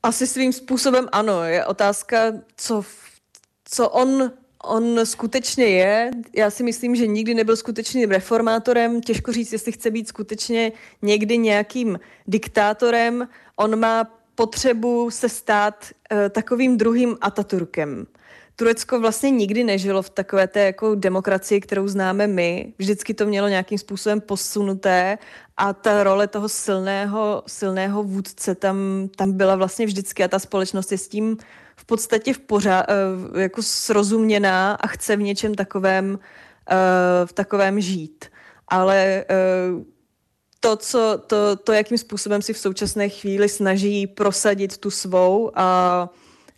Asi 0.03 0.27
svým 0.27 0.53
způsobem 0.53 1.09
ano. 1.13 1.45
Je 1.45 1.67
otázka, 1.67 2.33
co, 2.57 2.85
co 3.65 3.89
on 3.89 4.31
on 4.67 5.07
skutečně 5.07 5.65
je. 5.65 6.11
Já 6.37 6.51
si 6.51 6.63
myslím, 6.63 6.97
že 6.97 7.07
nikdy 7.07 7.35
nebyl 7.35 7.57
skutečným 7.57 8.11
reformátorem. 8.11 9.01
Těžko 9.01 9.33
říct, 9.33 9.53
jestli 9.53 9.73
chce 9.73 9.91
být 9.91 10.09
skutečně 10.09 10.73
někdy 11.03 11.39
nějakým 11.39 12.01
diktátorem. 12.27 13.29
On 13.57 13.79
má 13.79 14.05
potřebu 14.35 15.11
se 15.11 15.29
stát 15.29 15.85
uh, 16.13 16.19
takovým 16.29 16.77
druhým 16.77 17.17
Ataturkem. 17.21 18.07
Turecko 18.57 19.01
vlastně 19.01 19.31
nikdy 19.31 19.65
nežilo 19.65 20.03
v 20.03 20.11
takové 20.11 20.49
té 20.49 20.61
jako 20.61 20.95
demokracii, 20.95 21.61
kterou 21.61 21.89
známe 21.89 22.27
my. 22.27 22.73
Vždycky 22.79 23.15
to 23.15 23.27
mělo 23.27 23.49
nějakým 23.49 23.79
způsobem 23.79 24.21
posunuté 24.21 25.19
a 25.57 25.73
ta 25.73 26.05
role 26.05 26.27
toho 26.27 26.49
silného, 26.49 27.43
silného 27.47 28.03
vůdce 28.03 28.55
tam, 28.55 29.09
tam 29.17 29.33
byla 29.33 29.57
vlastně 29.57 29.87
vždycky 29.87 30.25
a 30.25 30.29
ta 30.29 30.39
společnost 30.39 30.93
je 30.93 30.99
s 30.99 31.09
tím 31.09 31.37
v 31.77 31.85
podstatě 31.85 32.35
v 32.35 32.39
pořád, 32.39 32.87
eh, 32.89 33.41
jako 33.41 33.63
srozuměná 33.63 34.75
a 34.75 34.87
chce 34.87 35.17
v 35.17 35.23
něčem 35.23 35.55
takovém, 35.55 36.19
eh, 36.71 37.27
v 37.27 37.33
takovém 37.33 37.81
žít. 37.81 38.25
Ale 38.69 39.25
eh, 39.29 39.35
to, 40.61 40.77
co, 40.77 41.23
to, 41.27 41.57
to, 41.57 41.73
jakým 41.73 41.99
způsobem 41.99 42.43
si 42.43 42.53
v 42.53 42.59
současné 42.59 43.09
chvíli 43.09 43.49
snaží 43.49 44.07
prosadit 44.07 44.79
tu 44.79 44.91
svou 44.91 45.51
a 45.55 46.09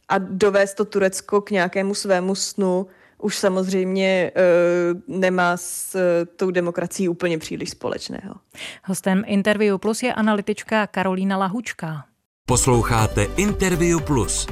a 0.09 0.19
dovést 0.19 0.77
to 0.77 0.85
Turecko 0.85 1.41
k 1.41 1.50
nějakému 1.50 1.95
svému 1.95 2.35
snu, 2.35 2.87
už 3.19 3.37
samozřejmě 3.37 4.33
uh, 4.37 5.21
nemá 5.21 5.57
s 5.57 5.95
uh, 5.95 6.00
tou 6.37 6.50
demokracií 6.50 7.09
úplně 7.09 7.38
příliš 7.38 7.71
společného. 7.71 8.35
Hostem 8.85 9.23
Interview 9.27 9.79
Plus 9.79 10.03
je 10.03 10.15
analytička 10.15 10.87
Karolína 10.87 11.37
Lahučka. 11.37 12.05
Posloucháte 12.47 13.27
Interview 13.37 14.00
Plus. 14.00 14.47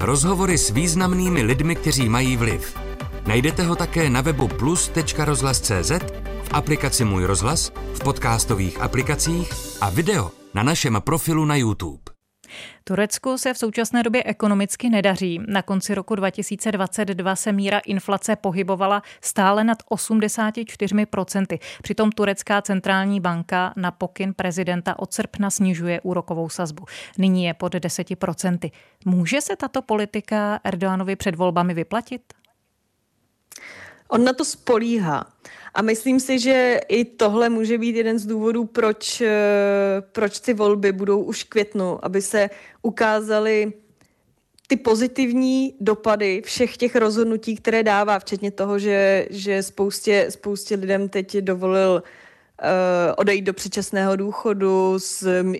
Rozhovory 0.00 0.58
s 0.58 0.70
významnými 0.70 1.42
lidmi, 1.42 1.76
kteří 1.76 2.08
mají 2.08 2.36
vliv. 2.36 2.78
Najdete 3.26 3.62
ho 3.62 3.76
také 3.76 4.10
na 4.10 4.20
webu 4.20 4.48
plus.rozhlas.cz, 4.48 5.90
v 6.42 6.48
aplikaci 6.52 7.04
Můj 7.04 7.24
rozhlas, 7.24 7.72
v 7.94 8.00
podcastových 8.04 8.80
aplikacích 8.80 9.52
a 9.80 9.90
video 9.90 10.30
na 10.54 10.62
našem 10.62 11.00
profilu 11.04 11.44
na 11.44 11.56
YouTube. 11.56 12.19
Turecku 12.84 13.38
se 13.38 13.54
v 13.54 13.58
současné 13.58 14.02
době 14.02 14.22
ekonomicky 14.24 14.90
nedaří. 14.90 15.40
Na 15.46 15.62
konci 15.62 15.94
roku 15.94 16.14
2022 16.14 17.36
se 17.36 17.52
míra 17.52 17.78
inflace 17.78 18.36
pohybovala 18.36 19.02
stále 19.20 19.64
nad 19.64 19.78
84%. 19.90 21.58
Přitom 21.82 22.12
turecká 22.12 22.62
centrální 22.62 23.20
banka 23.20 23.72
na 23.76 23.90
pokyn 23.90 24.34
prezidenta 24.34 24.98
od 24.98 25.12
srpna 25.12 25.50
snižuje 25.50 26.00
úrokovou 26.00 26.48
sazbu. 26.48 26.84
Nyní 27.18 27.44
je 27.44 27.54
pod 27.54 27.74
10%. 27.74 28.70
Může 29.04 29.40
se 29.40 29.56
tato 29.56 29.82
politika 29.82 30.60
Erdoganovi 30.64 31.16
před 31.16 31.34
volbami 31.34 31.74
vyplatit? 31.74 32.22
On 34.10 34.24
na 34.24 34.32
to 34.32 34.44
spolíhá. 34.44 35.26
A 35.74 35.82
myslím 35.82 36.20
si, 36.20 36.38
že 36.38 36.80
i 36.88 37.04
tohle 37.04 37.48
může 37.48 37.78
být 37.78 37.96
jeden 37.96 38.18
z 38.18 38.26
důvodů, 38.26 38.64
proč, 38.64 39.20
eh, 39.20 40.02
proč 40.12 40.40
ty 40.40 40.54
volby 40.54 40.92
budou 40.92 41.22
už 41.22 41.44
květnu, 41.44 42.04
aby 42.04 42.22
se 42.22 42.50
ukázaly 42.82 43.72
ty 44.70 44.76
pozitivní 44.76 45.74
dopady 45.80 46.42
všech 46.44 46.76
těch 46.76 46.96
rozhodnutí, 46.96 47.56
které 47.56 47.82
dává, 47.82 48.18
včetně 48.18 48.50
toho, 48.50 48.78
že, 48.78 49.26
že 49.30 49.62
spoustě, 49.62 50.26
spoustě 50.28 50.74
lidem 50.74 51.08
teď 51.08 51.36
dovolil 51.36 52.02
uh, 52.02 52.68
odejít 53.16 53.42
do 53.42 53.52
předčasného 53.52 54.16
důchodu, 54.16 54.98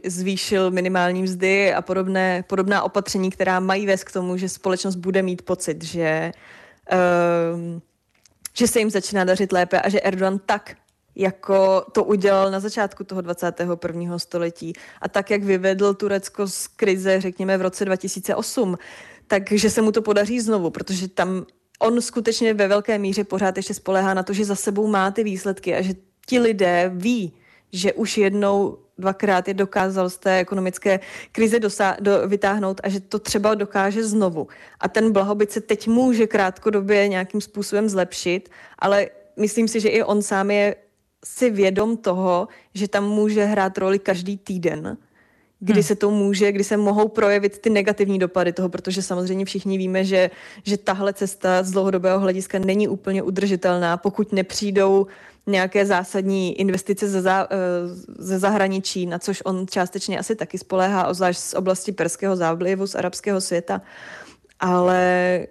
zvýšil 0.06 0.70
minimální 0.70 1.22
mzdy 1.22 1.74
a 1.74 1.82
podobné, 1.82 2.44
podobná 2.46 2.82
opatření, 2.82 3.30
která 3.30 3.60
mají 3.60 3.86
vést 3.86 4.04
k 4.04 4.12
tomu, 4.12 4.36
že 4.36 4.48
společnost 4.48 4.96
bude 4.96 5.22
mít 5.22 5.42
pocit, 5.42 5.84
že 5.84 6.32
uh, 6.92 7.80
že 8.60 8.68
se 8.68 8.78
jim 8.78 8.90
začíná 8.90 9.24
dařit 9.24 9.52
lépe 9.52 9.80
a 9.80 9.88
že 9.88 10.00
Erdogan 10.00 10.38
tak 10.46 10.76
jako 11.14 11.84
to 11.92 12.04
udělal 12.04 12.50
na 12.50 12.60
začátku 12.60 13.04
toho 13.04 13.20
21. 13.20 14.18
století 14.18 14.72
a 15.00 15.08
tak, 15.08 15.30
jak 15.30 15.42
vyvedl 15.42 15.94
Turecko 15.94 16.46
z 16.46 16.66
krize, 16.66 17.20
řekněme, 17.20 17.58
v 17.58 17.62
roce 17.62 17.84
2008, 17.84 18.78
takže 19.26 19.70
se 19.70 19.82
mu 19.82 19.92
to 19.92 20.02
podaří 20.02 20.40
znovu, 20.40 20.70
protože 20.70 21.08
tam 21.08 21.46
on 21.78 22.00
skutečně 22.00 22.54
ve 22.54 22.68
velké 22.68 22.98
míře 22.98 23.24
pořád 23.24 23.56
ještě 23.56 23.74
spolehá 23.74 24.14
na 24.14 24.22
to, 24.22 24.32
že 24.32 24.44
za 24.44 24.54
sebou 24.54 24.86
má 24.86 25.10
ty 25.10 25.24
výsledky 25.24 25.74
a 25.74 25.82
že 25.82 25.94
ti 26.26 26.38
lidé 26.38 26.90
ví, 26.94 27.32
že 27.72 27.92
už 27.92 28.18
jednou 28.18 28.78
dvakrát 29.00 29.48
je 29.48 29.54
dokázal 29.54 30.10
z 30.10 30.18
té 30.18 30.38
ekonomické 30.38 31.00
krize 31.32 31.58
dosá- 31.58 31.96
do, 32.00 32.28
vytáhnout 32.28 32.80
a 32.84 32.88
že 32.88 33.00
to 33.00 33.18
třeba 33.18 33.54
dokáže 33.54 34.04
znovu. 34.04 34.48
A 34.80 34.88
ten 34.88 35.12
blahobyt 35.12 35.52
se 35.52 35.60
teď 35.60 35.88
může 35.88 36.26
krátkodobě 36.26 37.08
nějakým 37.08 37.40
způsobem 37.40 37.88
zlepšit, 37.88 38.48
ale 38.78 39.08
myslím 39.36 39.68
si, 39.68 39.80
že 39.80 39.88
i 39.88 40.02
on 40.02 40.22
sám 40.22 40.50
je 40.50 40.76
si 41.24 41.50
vědom 41.50 41.96
toho, 41.96 42.48
že 42.74 42.88
tam 42.88 43.04
může 43.08 43.44
hrát 43.44 43.78
roli 43.78 43.98
každý 43.98 44.36
týden, 44.36 44.96
kdy 45.60 45.80
hmm. 45.80 45.82
se 45.82 45.94
to 45.94 46.10
může, 46.10 46.52
kdy 46.52 46.64
se 46.64 46.76
mohou 46.76 47.08
projevit 47.08 47.58
ty 47.58 47.70
negativní 47.70 48.18
dopady 48.18 48.52
toho, 48.52 48.68
protože 48.68 49.02
samozřejmě 49.02 49.44
všichni 49.44 49.78
víme, 49.78 50.04
že, 50.04 50.30
že 50.64 50.76
tahle 50.76 51.12
cesta 51.12 51.62
z 51.62 51.70
dlouhodobého 51.70 52.20
hlediska 52.20 52.58
není 52.58 52.88
úplně 52.88 53.22
udržitelná, 53.22 53.96
pokud 53.96 54.32
nepřijdou 54.32 55.06
nějaké 55.46 55.86
zásadní 55.86 56.60
investice 56.60 57.08
ze, 57.08 57.22
za, 57.22 57.48
eh, 57.50 57.56
ze 58.18 58.38
zahraničí, 58.38 59.06
na 59.06 59.18
což 59.18 59.42
on 59.44 59.66
částečně 59.70 60.18
asi 60.18 60.36
taky 60.36 60.58
spoléhá, 60.58 61.06
ozvlášť 61.06 61.40
z 61.40 61.54
oblasti 61.54 61.92
perského 61.92 62.36
záblivu, 62.36 62.86
z 62.86 62.94
arabského 62.94 63.40
světa. 63.40 63.82
Ale 64.60 65.46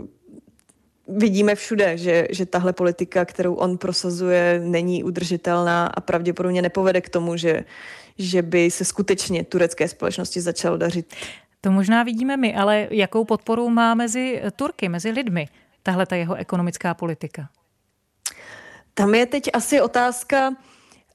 uh, 0.00 0.06
vidíme 1.18 1.54
všude, 1.54 1.98
že, 1.98 2.26
že 2.30 2.46
tahle 2.46 2.72
politika, 2.72 3.24
kterou 3.24 3.54
on 3.54 3.78
prosazuje, 3.78 4.60
není 4.64 5.04
udržitelná 5.04 5.86
a 5.86 6.00
pravděpodobně 6.00 6.62
nepovede 6.62 7.00
k 7.00 7.08
tomu, 7.08 7.36
že, 7.36 7.64
že 8.18 8.42
by 8.42 8.70
se 8.70 8.84
skutečně 8.84 9.44
turecké 9.44 9.88
společnosti 9.88 10.40
začalo 10.40 10.76
dařit. 10.76 11.14
To 11.60 11.72
možná 11.72 12.02
vidíme 12.02 12.36
my, 12.36 12.54
ale 12.54 12.88
jakou 12.90 13.24
podporu 13.24 13.68
má 13.68 13.94
mezi 13.94 14.42
Turky, 14.56 14.88
mezi 14.88 15.10
lidmi 15.10 15.48
tahle 15.82 16.06
ta 16.06 16.16
jeho 16.16 16.34
ekonomická 16.34 16.94
politika? 16.94 17.48
Tam 18.94 19.14
je 19.14 19.26
teď 19.26 19.50
asi 19.52 19.80
otázka, 19.80 20.56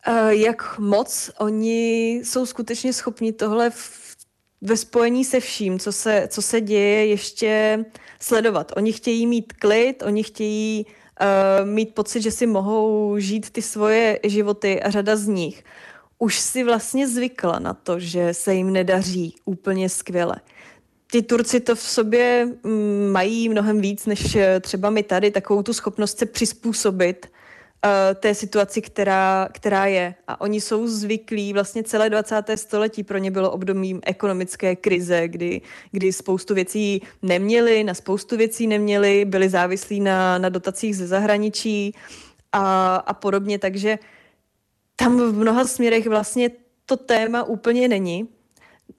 eh, 0.07 0.35
jak 0.35 0.79
moc 0.79 1.31
oni 1.39 2.11
jsou 2.23 2.45
skutečně 2.45 2.93
schopni 2.93 3.33
tohle 3.33 3.71
ve 4.61 4.77
spojení 4.77 5.25
se 5.25 5.39
vším, 5.39 5.79
co 5.79 5.91
se, 5.91 6.27
co 6.31 6.41
se 6.41 6.61
děje, 6.61 7.05
ještě 7.05 7.85
sledovat. 8.19 8.71
Oni 8.75 8.93
chtějí 8.93 9.27
mít 9.27 9.53
klid, 9.53 10.03
oni 10.03 10.23
chtějí 10.23 10.85
uh, 10.85 11.69
mít 11.69 11.95
pocit, 11.95 12.21
že 12.21 12.31
si 12.31 12.45
mohou 12.45 13.15
žít 13.17 13.49
ty 13.49 13.61
svoje 13.61 14.19
životy 14.23 14.83
a 14.83 14.89
řada 14.89 15.15
z 15.15 15.27
nich 15.27 15.63
už 16.19 16.39
si 16.39 16.63
vlastně 16.63 17.07
zvykla 17.07 17.59
na 17.59 17.73
to, 17.73 17.99
že 17.99 18.33
se 18.33 18.53
jim 18.53 18.73
nedaří 18.73 19.35
úplně 19.45 19.89
skvěle. 19.89 20.35
Ty 21.11 21.21
Turci 21.21 21.59
to 21.59 21.75
v 21.75 21.81
sobě 21.81 22.47
mm, 22.63 23.09
mají 23.11 23.49
mnohem 23.49 23.81
víc 23.81 24.05
než 24.05 24.35
eh, 24.35 24.59
třeba 24.59 24.89
my 24.89 25.03
tady, 25.03 25.31
takovou 25.31 25.63
tu 25.63 25.73
schopnost 25.73 26.17
se 26.17 26.25
přizpůsobit 26.25 27.27
té 28.15 28.35
situaci, 28.35 28.81
která, 28.81 29.49
která 29.51 29.85
je. 29.85 30.15
A 30.27 30.41
oni 30.41 30.61
jsou 30.61 30.87
zvyklí, 30.87 31.53
vlastně 31.53 31.83
celé 31.83 32.09
20. 32.09 32.35
století 32.55 33.03
pro 33.03 33.17
ně 33.17 33.31
bylo 33.31 33.51
obdobím 33.51 34.01
ekonomické 34.05 34.75
krize, 34.75 35.27
kdy, 35.27 35.61
kdy 35.91 36.13
spoustu 36.13 36.53
věcí 36.53 37.01
neměli, 37.21 37.83
na 37.83 37.93
spoustu 37.93 38.37
věcí 38.37 38.67
neměli, 38.67 39.25
byli 39.25 39.49
závislí 39.49 39.99
na, 39.99 40.37
na 40.37 40.49
dotacích 40.49 40.97
ze 40.97 41.07
zahraničí 41.07 41.95
a, 42.51 42.95
a 42.95 43.13
podobně, 43.13 43.59
takže 43.59 43.99
tam 44.95 45.17
v 45.17 45.33
mnoha 45.33 45.65
směrech 45.65 46.07
vlastně 46.07 46.49
to 46.85 46.97
téma 46.97 47.43
úplně 47.43 47.87
není. 47.87 48.29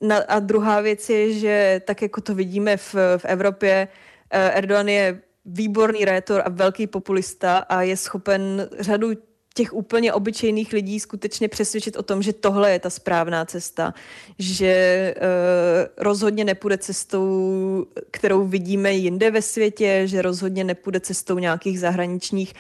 Na, 0.01 0.17
a 0.17 0.39
druhá 0.39 0.81
věc 0.81 1.11
je, 1.11 1.33
že 1.33 1.81
tak 1.85 2.03
jako 2.03 2.21
to 2.21 2.35
vidíme 2.35 2.77
v, 2.77 2.95
v 2.95 3.25
Evropě, 3.25 3.89
eh, 4.31 4.51
Erdogan 4.51 4.89
je 4.89 5.21
výborný 5.47 6.05
rétor 6.05 6.43
a 6.45 6.51
velký 6.51 6.87
populista 6.87 7.59
a 7.59 7.83
je 7.83 7.97
schopen 7.97 8.69
řadu 8.79 9.13
těch 9.57 9.73
úplně 9.73 10.13
obyčejných 10.13 10.73
lidí 10.73 11.01
skutečně 11.01 11.49
přesvědčit 11.49 11.97
o 11.97 12.03
tom, 12.03 12.23
že 12.23 12.33
tohle 12.33 12.73
je 12.73 12.79
ta 12.79 12.91
správná 12.91 13.45
cesta, 13.45 13.95
že 14.39 15.15
uh, 15.17 16.05
rozhodně 16.05 16.45
nepůjde 16.45 16.79
cestou, 16.79 17.87
kterou 18.11 18.47
vidíme 18.47 18.93
jinde 18.93 19.31
ve 19.31 19.43
světě, 19.43 20.03
že 20.05 20.23
rozhodně 20.23 20.65
nepůjde 20.65 21.01
cestou 21.01 21.39
nějakých 21.39 21.81
zahraničních 21.81 22.55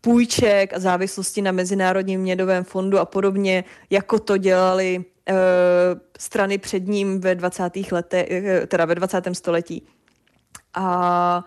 půjček 0.00 0.74
a 0.74 0.78
závislosti 0.78 1.42
na 1.42 1.52
Mezinárodním 1.52 2.20
měnovém 2.20 2.64
fondu 2.64 2.98
a 2.98 3.04
podobně, 3.04 3.64
jako 3.90 4.18
to 4.18 4.36
dělali 4.36 4.98
uh, 4.98 5.34
strany 6.18 6.58
před 6.58 6.86
ním 6.86 7.20
ve 7.20 7.34
20. 7.34 7.92
letech, 7.92 8.28
teda 8.66 8.84
ve 8.84 8.94
20. 8.94 9.22
století. 9.32 9.86
A 10.74 11.44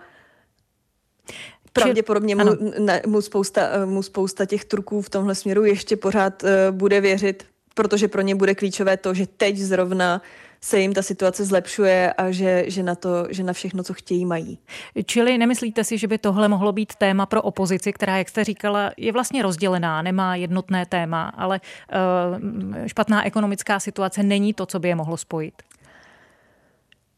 pravděpodobně 1.72 2.36
mu, 2.36 2.44
ne, 2.78 3.02
mu, 3.06 3.20
spousta, 3.20 3.68
eh, 3.72 3.86
mu 3.86 4.02
spousta 4.02 4.46
těch 4.46 4.64
Turků 4.64 5.02
v 5.02 5.10
tomhle 5.10 5.34
směru 5.34 5.64
ještě 5.64 5.96
pořád 5.96 6.42
uh, 6.42 6.48
bude 6.70 7.00
věřit, 7.00 7.46
protože 7.74 8.08
pro 8.08 8.20
ně 8.20 8.34
bude 8.34 8.54
klíčové 8.54 8.96
to, 8.96 9.14
že 9.14 9.26
teď 9.26 9.56
zrovna 9.56 10.22
se 10.60 10.80
jim 10.80 10.92
ta 10.92 11.02
situace 11.02 11.44
zlepšuje 11.44 12.12
a 12.12 12.30
že, 12.30 12.64
že, 12.66 12.82
na 12.82 12.94
to, 12.94 13.26
že 13.30 13.42
na 13.42 13.52
všechno, 13.52 13.82
co 13.82 13.94
chtějí, 13.94 14.24
mají. 14.24 14.58
Čili 15.06 15.38
nemyslíte 15.38 15.84
si, 15.84 15.98
že 15.98 16.08
by 16.08 16.18
tohle 16.18 16.48
mohlo 16.48 16.72
být 16.72 16.94
téma 16.94 17.26
pro 17.26 17.42
opozici, 17.42 17.92
která, 17.92 18.18
jak 18.18 18.28
jste 18.28 18.44
říkala, 18.44 18.90
je 18.96 19.12
vlastně 19.12 19.42
rozdělená, 19.42 20.02
nemá 20.02 20.36
jednotné 20.36 20.86
téma, 20.86 21.32
ale 21.36 21.60
uh, 21.60 22.86
špatná 22.86 23.26
ekonomická 23.26 23.80
situace 23.80 24.22
není 24.22 24.54
to, 24.54 24.66
co 24.66 24.78
by 24.78 24.88
je 24.88 24.94
mohlo 24.94 25.16
spojit? 25.16 25.54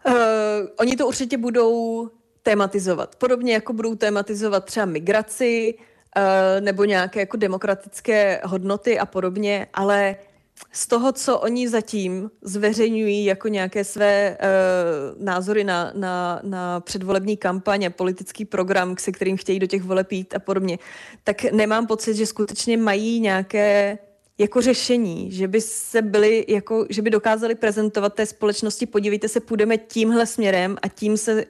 Uh, 0.06 0.14
oni 0.76 0.96
to 0.96 1.06
určitě 1.06 1.38
budou 1.38 2.10
tématizovat. 2.46 3.16
Podobně 3.16 3.52
jako 3.52 3.72
budou 3.72 3.94
tématizovat 3.94 4.64
třeba 4.64 4.86
migraci 4.86 5.74
uh, 5.74 6.22
nebo 6.60 6.84
nějaké 6.84 7.20
jako 7.20 7.36
demokratické 7.36 8.40
hodnoty 8.44 8.98
a 8.98 9.06
podobně, 9.06 9.66
ale 9.74 10.16
z 10.72 10.86
toho, 10.86 11.12
co 11.12 11.38
oni 11.38 11.68
zatím 11.68 12.30
zveřejňují 12.42 13.24
jako 13.24 13.48
nějaké 13.48 13.84
své 13.84 14.38
uh, 14.38 15.24
názory 15.24 15.64
na, 15.64 15.90
na, 15.94 16.40
na 16.42 16.80
předvolební 16.80 17.36
kampaně, 17.36 17.90
politický 17.90 18.44
program, 18.44 18.94
se 18.98 19.12
kterým 19.12 19.36
chtějí 19.36 19.58
do 19.58 19.66
těch 19.66 19.82
voleb 19.82 20.12
jít 20.12 20.34
a 20.34 20.38
podobně, 20.38 20.78
tak 21.24 21.42
nemám 21.52 21.86
pocit, 21.86 22.14
že 22.14 22.26
skutečně 22.26 22.76
mají 22.76 23.20
nějaké 23.20 23.98
jako 24.38 24.60
řešení, 24.60 25.32
že 25.32 25.48
by 25.48 25.60
se 25.60 26.02
byli, 26.02 26.44
jako, 26.48 26.86
že 26.90 27.02
by 27.02 27.10
dokázali 27.10 27.54
prezentovat 27.54 28.14
té 28.14 28.26
společnosti, 28.26 28.86
podívejte 28.86 29.28
se, 29.28 29.40
půjdeme 29.40 29.78
tímhle 29.78 30.26
směrem 30.26 30.76
a 30.82 30.88
tím 30.88 31.16
se 31.16 31.44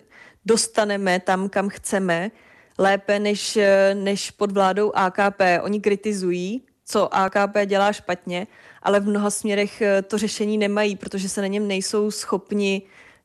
dostaneme 0.46 1.20
tam, 1.20 1.48
kam 1.48 1.68
chceme, 1.68 2.30
lépe 2.78 3.18
než, 3.18 3.58
než 3.94 4.30
pod 4.30 4.52
vládou 4.52 4.92
AKP. 4.94 5.40
Oni 5.62 5.80
kritizují, 5.80 6.62
co 6.84 7.14
AKP 7.14 7.56
dělá 7.66 7.92
špatně, 7.92 8.46
ale 8.82 9.00
v 9.00 9.08
mnoha 9.08 9.30
směrech 9.30 9.82
eh, 9.82 10.02
to 10.02 10.18
řešení 10.18 10.58
nemají, 10.58 10.96
protože 10.96 11.28
se 11.28 11.40
na 11.40 11.46
něm 11.46 11.68
nejsou 11.68 12.10
schopni 12.10 12.82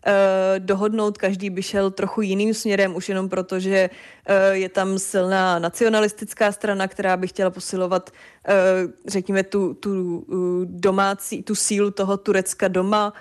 uh, 0.07 0.59
dohodnout. 0.59 1.17
Každý 1.17 1.49
by 1.49 1.63
šel 1.63 1.91
trochu 1.91 2.21
jiným 2.21 2.53
směrem, 2.53 2.95
už 2.95 3.09
jenom 3.09 3.29
proto, 3.29 3.59
že 3.59 3.89
uh, 3.89 4.55
je 4.55 4.69
tam 4.69 4.99
silná 4.99 5.59
nacionalistická 5.59 6.51
strana, 6.51 6.87
která 6.87 7.17
by 7.17 7.27
chtěla 7.27 7.49
posilovat, 7.49 8.09
uh, 8.09 8.91
řekněme, 9.07 9.43
tu, 9.43 9.73
tu 9.73 10.17
uh, 10.17 10.65
domácí, 10.65 11.43
tu 11.43 11.55
sílu 11.55 11.91
toho 11.91 12.17
Turecka 12.17 12.67
doma. 12.67 13.13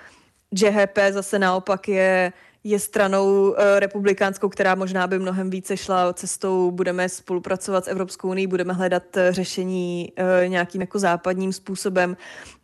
JHP 0.51 0.97
zase 1.11 1.39
naopak 1.39 1.87
je 1.87 2.33
je 2.63 2.79
stranou 2.79 3.49
uh, 3.49 3.55
republikánskou, 3.77 4.49
která 4.49 4.75
možná 4.75 5.07
by 5.07 5.19
mnohem 5.19 5.49
více 5.49 5.77
šla 5.77 6.13
cestou, 6.13 6.71
budeme 6.71 7.09
spolupracovat 7.09 7.85
s 7.85 7.87
Evropskou 7.87 8.29
unii, 8.29 8.47
budeme 8.47 8.73
hledat 8.73 9.03
uh, 9.15 9.21
řešení 9.29 10.13
uh, 10.19 10.49
nějakým 10.49 10.81
jako 10.81 10.99
západním 10.99 11.53
způsobem. 11.53 12.17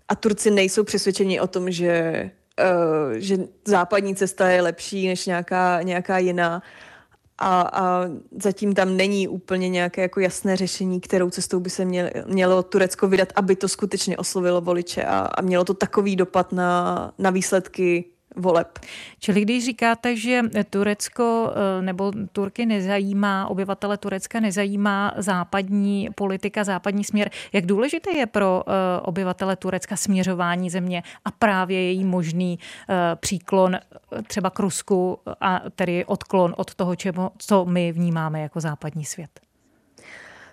A 0.07 0.15
Turci 0.15 0.51
nejsou 0.51 0.83
přesvědčeni 0.83 1.39
o 1.39 1.47
tom, 1.47 1.71
že, 1.71 2.31
že 3.15 3.37
západní 3.65 4.15
cesta 4.15 4.49
je 4.49 4.61
lepší 4.61 5.07
než 5.07 5.25
nějaká, 5.25 5.81
nějaká 5.81 6.17
jiná. 6.17 6.61
A, 7.37 7.61
a 7.61 8.05
zatím 8.41 8.73
tam 8.73 8.97
není 8.97 9.27
úplně 9.27 9.69
nějaké 9.69 10.01
jako 10.01 10.19
jasné 10.19 10.55
řešení, 10.55 11.01
kterou 11.01 11.29
cestou 11.29 11.59
by 11.59 11.69
se 11.69 11.85
měl, 11.85 12.09
mělo 12.25 12.63
Turecko 12.63 13.07
vydat, 13.07 13.29
aby 13.35 13.55
to 13.55 13.67
skutečně 13.67 14.17
oslovilo 14.17 14.61
voliče 14.61 15.03
a, 15.03 15.19
a 15.19 15.41
mělo 15.41 15.63
to 15.63 15.73
takový 15.73 16.15
dopad 16.15 16.51
na, 16.51 17.11
na 17.17 17.29
výsledky 17.29 18.05
voleb. 18.37 18.79
Čili 19.19 19.41
když 19.41 19.65
říkáte, 19.65 20.15
že 20.15 20.41
Turecko 20.69 21.51
eh, 21.51 21.81
nebo 21.81 22.11
Turky 22.31 22.65
nezajímá, 22.65 23.47
obyvatele 23.47 23.97
Turecka 23.97 24.39
nezajímá 24.39 25.13
západní 25.17 26.09
politika, 26.15 26.63
západní 26.63 27.03
směr, 27.03 27.29
jak 27.53 27.65
důležité 27.65 28.11
je 28.11 28.25
pro 28.25 28.63
eh, 28.67 28.71
obyvatele 29.01 29.55
Turecka 29.55 29.95
směřování 29.95 30.69
země 30.69 31.03
a 31.25 31.31
právě 31.31 31.83
její 31.83 32.03
možný 32.03 32.59
eh, 32.89 33.15
příklon 33.15 33.77
třeba 34.27 34.49
k 34.49 34.59
Rusku 34.59 35.19
a 35.41 35.61
tedy 35.75 36.05
odklon 36.05 36.53
od 36.57 36.75
toho, 36.75 36.95
čemu, 36.95 37.31
co 37.37 37.65
my 37.65 37.91
vnímáme 37.91 38.41
jako 38.41 38.59
západní 38.59 39.05
svět? 39.05 39.46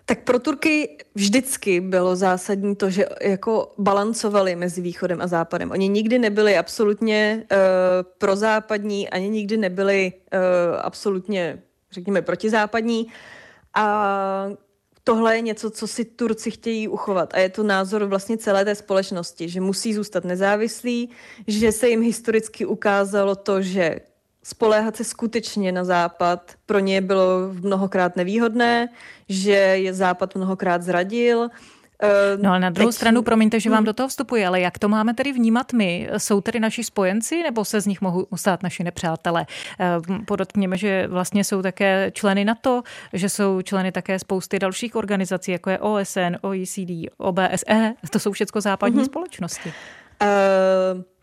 Tak 0.07 0.25
pro 0.25 0.39
Turky 0.39 0.99
vždycky 1.15 1.81
bylo 1.81 2.17
zásadní 2.17 2.77
to, 2.77 2.91
že 2.91 3.07
jako 3.23 3.73
balancovali 3.79 4.57
mezi 4.57 4.81
východem 4.81 5.21
a 5.21 5.27
západem. 5.27 5.71
Oni 5.71 5.89
nikdy 5.89 6.19
nebyli 6.19 6.57
absolutně 6.57 7.45
uh, 7.53 7.59
prozápadní, 8.19 9.11
ani 9.11 9.29
nikdy 9.29 9.57
nebyli 9.57 10.13
uh, 10.13 10.41
absolutně, 10.81 11.63
řekněme, 11.93 12.23
protizápadní. 12.23 13.07
A 13.75 14.47
tohle 15.05 15.37
je 15.37 15.41
něco, 15.41 15.71
co 15.71 15.87
si 15.87 16.05
Turci 16.05 16.51
chtějí 16.51 16.89
uchovat 16.89 17.35
a 17.35 17.39
je 17.39 17.49
to 17.49 17.63
názor 17.63 18.05
vlastně 18.05 18.39
celé 18.39 18.65
té 18.65 18.75
společnosti, 18.75 19.49
že 19.49 19.61
musí 19.61 19.95
zůstat 19.95 20.25
nezávislí, 20.25 21.11
že 21.47 21.73
se 21.73 21.89
jim 21.89 22.03
historicky 22.03 22.67
ukázalo 22.67 23.37
to, 23.37 23.63
že 23.63 24.01
spoléhat 24.45 24.97
se 24.97 25.05
skutečně 25.05 25.73
na 25.73 25.85
Západ 25.85 26.53
pro 26.67 26.79
ně 26.79 27.01
bylo 27.01 27.51
mnohokrát 27.53 28.17
nevýhodné, 28.17 28.89
že 29.29 29.53
je 29.53 29.95
Západ 29.95 30.35
mnohokrát 30.35 30.83
zradil. 30.83 31.49
Eh, 32.03 32.37
no 32.43 32.51
ale 32.51 32.61
na 32.61 32.71
druhou 32.71 32.89
Teď... 32.89 32.97
stranu, 32.97 33.23
promiňte, 33.23 33.61
že 33.61 33.71
vám 33.71 33.77
hmm. 33.77 33.85
do 33.85 33.93
toho 33.93 34.09
vstupuji, 34.09 34.47
ale 34.47 34.61
jak 34.61 34.79
to 34.79 34.89
máme 34.89 35.15
tedy 35.15 35.33
vnímat 35.33 35.73
my? 35.73 36.09
Jsou 36.19 36.41
tedy 36.41 36.61
naši 36.61 36.85
spojenci 36.85 37.43
nebo 37.43 37.65
se 37.65 37.81
z 37.81 37.87
nich 37.87 38.01
mohou 38.01 38.27
stát 38.35 38.63
naši 38.63 38.85
nepřátelé? 38.85 39.47
Eh, 39.81 40.25
podotkněme, 40.25 40.77
že 40.77 41.07
vlastně 41.09 41.45
jsou 41.45 41.63
také 41.63 42.11
členy 42.15 42.45
NATO, 42.45 42.83
že 43.13 43.29
jsou 43.29 43.63
členy 43.63 43.93
také 43.93 44.19
spousty 44.19 44.59
dalších 44.59 44.97
organizací, 44.97 45.53
jako 45.53 45.71
je 45.71 45.79
OSN, 45.79 46.37
OECD, 46.41 47.11
OBSE, 47.17 47.95
to 48.11 48.19
jsou 48.19 48.33
všechno 48.33 48.61
západní 48.61 49.01
mm-hmm. 49.01 49.05
společnosti. 49.05 49.73
Uh 50.23 51.14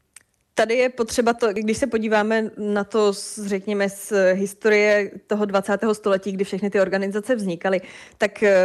tady 0.61 0.75
je 0.75 0.89
potřeba 0.89 1.33
to, 1.33 1.53
když 1.53 1.77
se 1.77 1.87
podíváme 1.87 2.51
na 2.57 2.83
to, 2.83 3.13
řekněme, 3.43 3.89
z 3.89 4.13
historie 4.33 5.11
toho 5.27 5.45
20. 5.45 5.79
století, 5.93 6.31
kdy 6.31 6.43
všechny 6.43 6.69
ty 6.69 6.81
organizace 6.81 7.35
vznikaly, 7.35 7.81
tak 8.17 8.43
eh, 8.43 8.55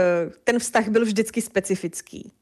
ten 0.45 0.59
vztah 0.59 0.89
byl 0.89 1.05
vždycky 1.05 1.43
specifický. 1.43 2.33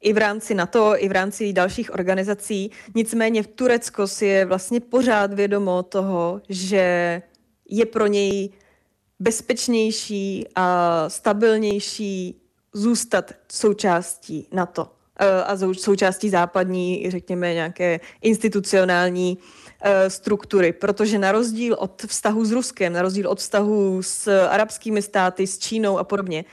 I 0.00 0.12
v 0.12 0.18
rámci 0.18 0.54
NATO, 0.54 0.94
i 0.96 1.08
v 1.08 1.12
rámci 1.12 1.52
dalších 1.52 1.94
organizací. 1.94 2.70
Nicméně 2.94 3.42
v 3.42 3.46
Turecko 3.46 4.06
si 4.06 4.26
je 4.26 4.44
vlastně 4.44 4.80
pořád 4.80 5.32
vědomo 5.32 5.82
toho, 5.82 6.40
že 6.48 7.22
je 7.68 7.86
pro 7.86 8.06
něj 8.06 8.50
bezpečnější 9.18 10.46
a 10.54 11.04
stabilnější 11.08 12.42
zůstat 12.72 13.32
součástí 13.52 14.48
NATO. 14.52 15.01
Eh, 15.22 15.44
a 15.44 15.56
součástí 15.72 16.30
západní, 16.30 17.10
řekněme, 17.10 17.54
nějaké 17.54 18.00
institucionální 18.22 19.38
struktury, 20.08 20.72
protože 20.72 21.18
na 21.18 21.32
rozdíl 21.32 21.76
od 21.78 22.02
vztahu 22.06 22.44
s 22.44 22.50
Ruskem, 22.50 22.92
na 22.92 23.02
rozdíl 23.02 23.28
od 23.28 23.38
vztahu 23.38 24.02
s 24.02 24.46
arabskými 24.48 25.02
státy, 25.02 25.46
s 25.46 25.58
Čínou 25.58 25.98
a 25.98 26.04
podobně, 26.04 26.44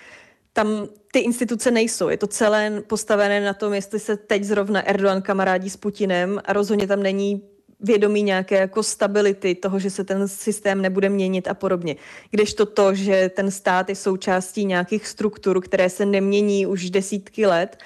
tam 0.54 0.88
ty 1.12 1.20
instituce 1.20 1.72
nejsou. 1.72 2.10
Je 2.10 2.18
to 2.18 2.28
celé 2.28 2.82
postavené 2.88 3.42
na 3.42 3.54
tom, 3.54 3.74
jestli 3.74 4.00
se 4.00 4.18
teď 4.18 4.44
zrovna 4.44 4.82
Erdogan 4.82 5.22
kamarádí 5.22 5.70
s 5.70 5.78
Putinem 5.78 6.42
a 6.46 6.54
rozhodně 6.54 6.88
tam 6.88 7.04
není 7.04 7.42
vědomí 7.80 8.24
nějaké 8.24 8.56
jako 8.56 8.84
stability 8.84 9.56
toho, 9.56 9.80
že 9.80 9.90
se 9.90 10.04
ten 10.04 10.28
systém 10.28 10.82
nebude 10.82 11.10
měnit 11.10 11.48
a 11.48 11.54
podobně. 11.54 11.96
Kdežto 12.32 12.66
to, 12.66 12.96
že 12.96 13.30
ten 13.30 13.52
stát 13.52 13.90
je 13.90 13.96
součástí 13.96 14.66
nějakých 14.66 15.08
struktur, 15.08 15.62
které 15.62 15.90
se 15.90 16.06
nemění 16.06 16.68
už 16.68 16.90
desítky 16.90 17.46
let, 17.46 17.78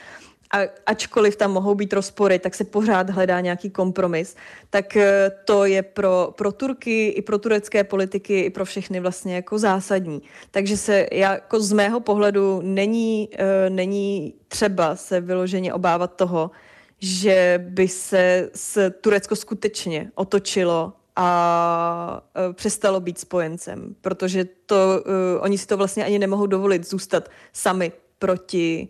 a 0.54 0.58
ačkoliv 0.86 1.36
tam 1.36 1.52
mohou 1.52 1.76
být 1.76 1.94
rozpory, 1.94 2.40
tak 2.40 2.56
se 2.56 2.64
pořád 2.64 3.10
hledá 3.10 3.40
nějaký 3.42 3.70
kompromis, 3.70 4.36
tak 4.70 4.96
eh, 4.96 5.32
to 5.46 5.66
je 5.66 5.84
pro, 5.84 6.34
pro 6.38 6.52
Turky 6.52 7.08
i 7.08 7.22
pro 7.22 7.38
turecké 7.38 7.84
politiky 7.84 8.40
i 8.40 8.50
pro 8.50 8.66
všechny 8.66 9.00
vlastně 9.00 9.36
jako 9.36 9.60
zásadní. 9.60 10.22
Takže 10.52 10.78
se 10.78 11.08
jako 11.12 11.60
z 11.60 11.72
mého 11.74 12.00
pohledu 12.00 12.62
není, 12.64 13.30
uh, 13.34 13.76
není 13.76 14.34
třeba 14.48 14.96
se 14.96 15.22
vyloženě 15.22 15.74
obávat 15.74 16.16
toho, 16.16 16.52
že 17.00 17.66
by 17.70 17.88
se 17.88 18.50
s 18.56 18.92
Turecko 19.02 19.36
skutečně 19.36 20.12
otočilo 20.16 20.94
a 21.16 22.24
uh, 22.48 22.54
přestalo 22.54 23.00
být 23.00 23.20
spojencem, 23.20 23.96
protože 24.02 24.46
to, 24.66 24.76
uh, 24.76 25.12
oni 25.44 25.58
si 25.58 25.68
to 25.68 25.78
vlastně 25.78 26.06
ani 26.06 26.20
nemohou 26.20 26.46
dovolit 26.46 26.90
zůstat 26.90 27.30
sami 27.54 27.92
proti 28.20 28.88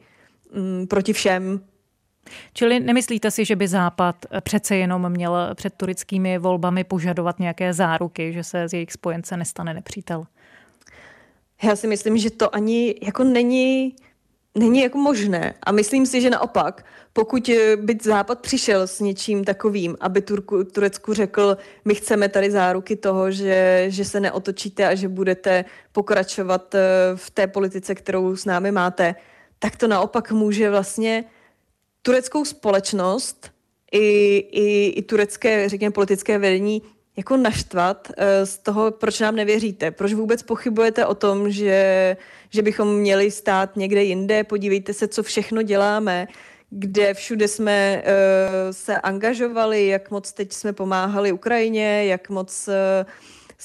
mm, 0.54 0.88
proti 0.88 1.14
všem. 1.14 1.62
Čili 2.54 2.80
nemyslíte 2.80 3.32
si, 3.32 3.46
že 3.46 3.56
by 3.56 3.68
Západ 3.68 4.16
přece 4.42 4.76
jenom 4.76 5.10
měl 5.10 5.50
před 5.56 5.74
tureckými 5.74 6.38
volbami 6.38 6.84
požadovat 6.84 7.40
nějaké 7.40 7.74
záruky, 7.74 8.34
že 8.34 8.44
se 8.44 8.68
z 8.68 8.74
jejich 8.74 8.92
spojence 8.92 9.38
nestane 9.38 9.74
nepřítel? 9.74 10.26
Já 11.64 11.76
si 11.76 11.88
myslím, 11.88 12.18
že 12.18 12.30
to 12.30 12.56
ani 12.56 12.96
jako 13.02 13.24
není, 13.24 13.96
není 14.58 14.82
jako 14.82 14.98
možné. 14.98 15.54
A 15.64 15.72
myslím 15.72 16.06
si, 16.06 16.22
že 16.22 16.30
naopak, 16.30 16.86
pokud 17.14 17.50
by 17.76 17.98
Západ 18.02 18.40
přišel 18.40 18.88
s 18.88 19.00
něčím 19.00 19.44
takovým, 19.44 19.98
aby 20.00 20.22
Turku, 20.22 20.64
Turecku 20.64 21.14
řekl, 21.14 21.58
my 21.86 21.96
chceme 21.96 22.30
tady 22.30 22.52
záruky 22.52 22.96
toho, 22.96 23.32
že, 23.32 23.86
že 23.88 24.06
se 24.06 24.20
neotočíte 24.20 24.88
a 24.88 24.96
že 24.96 25.08
budete 25.08 25.66
pokračovat 25.92 26.76
eh, 26.76 26.80
v 27.16 27.30
té 27.30 27.48
politice, 27.48 27.96
kterou 27.96 28.36
s 28.36 28.46
námi 28.46 28.72
máte, 28.72 29.16
tak 29.64 29.76
to 29.76 29.88
naopak 29.88 30.32
může 30.32 30.70
vlastně 30.70 31.24
tureckou 32.02 32.46
společnost 32.46 33.52
i, 33.92 34.38
i, 34.38 34.88
i 34.88 35.02
turecké, 35.02 35.70
řekněme, 35.70 35.92
politické 35.92 36.38
vedení 36.38 36.82
jako 37.18 37.38
naštvat 37.38 38.08
uh, 38.10 38.16
z 38.44 38.58
toho, 38.58 38.92
proč 38.92 39.20
nám 39.20 39.36
nevěříte. 39.36 39.92
Proč 39.92 40.14
vůbec 40.14 40.44
pochybujete 40.44 41.06
o 41.06 41.16
tom, 41.16 41.52
že, 41.52 42.18
že 42.50 42.62
bychom 42.62 42.96
měli 42.96 43.32
stát 43.32 43.76
někde 43.76 44.04
jinde? 44.04 44.44
Podívejte 44.44 44.94
se, 44.94 45.08
co 45.08 45.24
všechno 45.24 45.62
děláme, 45.62 46.28
kde 46.70 47.14
všude 47.14 47.48
jsme 47.48 48.04
uh, 48.06 48.12
se 48.72 48.98
angažovali, 48.98 49.88
jak 49.88 50.12
moc 50.12 50.34
teď 50.34 50.54
jsme 50.54 50.74
pomáhali 50.74 51.32
Ukrajině, 51.32 52.06
jak 52.06 52.30
moc 52.30 52.68
uh, 52.68 52.74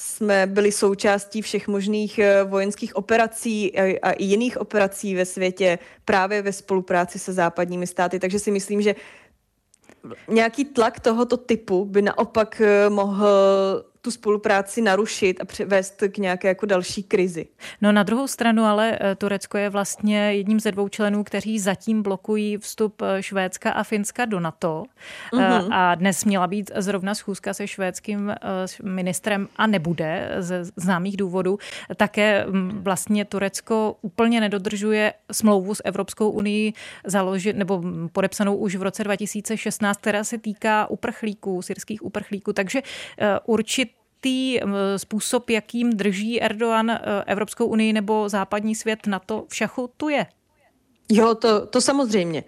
jsme 0.01 0.47
byli 0.47 0.71
součástí 0.71 1.41
všech 1.41 1.67
možných 1.67 2.19
eh, 2.19 2.43
vojenských 2.43 2.95
operací 2.95 3.77
a 3.77 4.11
i 4.11 4.23
jiných 4.23 4.57
operací 4.57 5.15
ve 5.15 5.25
světě 5.25 5.79
právě 6.05 6.41
ve 6.41 6.53
spolupráci 6.53 7.19
se 7.19 7.33
západními 7.33 7.87
státy. 7.87 8.19
Takže 8.19 8.39
si 8.39 8.51
myslím, 8.51 8.81
že 8.81 8.95
nějaký 10.27 10.65
tlak 10.65 10.99
tohoto 10.99 11.37
typu 11.37 11.85
by 11.85 12.01
naopak 12.01 12.61
eh, 12.61 12.89
mohl 12.89 13.27
tu 14.09 14.13
spolupráci 14.13 14.81
narušit 14.81 15.41
a 15.41 15.45
přivést 15.45 16.03
k 16.11 16.17
nějaké 16.17 16.47
jako 16.47 16.65
další 16.65 17.03
krizi. 17.03 17.47
No 17.81 17.91
na 17.91 18.03
druhou 18.03 18.27
stranu 18.27 18.63
ale 18.63 18.97
eh, 19.01 19.15
Turecko 19.15 19.57
je 19.57 19.69
vlastně 19.69 20.33
jedním 20.33 20.59
ze 20.59 20.71
dvou 20.71 20.89
členů, 20.89 21.23
kteří 21.23 21.59
zatím 21.59 22.03
blokují 22.03 22.57
vstup 22.57 23.01
eh, 23.01 23.23
Švédska 23.23 23.71
a 23.71 23.83
Finska 23.83 24.25
do 24.25 24.39
NATO. 24.39 24.83
Mm-hmm. 25.33 25.67
A 25.71 25.95
dnes 25.95 26.25
měla 26.25 26.47
být 26.47 26.71
zrovna 26.75 27.15
schůzka 27.15 27.53
se 27.53 27.67
švédským 27.67 28.33
ministrem 28.83 29.47
a 29.55 29.67
nebude 29.67 30.35
ze 30.39 30.63
známých 30.75 31.17
důvodů. 31.17 31.57
Také 31.95 32.45
mm, 32.47 32.81
vlastně 32.83 33.25
Turecko 33.25 33.95
úplně 34.01 34.41
nedodržuje 34.41 35.13
smlouvu 35.31 35.75
s 35.75 35.81
Evropskou 35.85 36.29
unii 36.29 36.73
založit, 37.05 37.55
nebo 37.55 37.83
podepsanou 38.11 38.55
už 38.55 38.75
v 38.75 38.81
roce 38.81 39.03
2016, 39.03 39.97
která 39.97 40.23
se 40.23 40.37
týká 40.37 40.89
uprchlíků, 40.89 41.61
syrských 41.61 42.05
uprchlíků. 42.05 42.53
Takže 42.53 42.81
určitě 43.45 43.98
tý 44.21 44.59
způsob, 44.97 45.49
jakým 45.49 45.89
drží 45.89 46.41
Erdogan 46.41 46.89
e, 46.89 46.99
Evropskou 47.27 47.65
unii 47.65 47.93
nebo 47.93 48.29
západní 48.29 48.75
svět 48.75 49.07
na 49.07 49.19
to 49.19 49.45
v 49.49 49.55
šachu, 49.55 49.89
tu 49.97 50.09
je. 50.09 50.25
Jo, 51.11 51.35
to, 51.35 51.65
to 51.65 51.81
samozřejmě. 51.81 52.43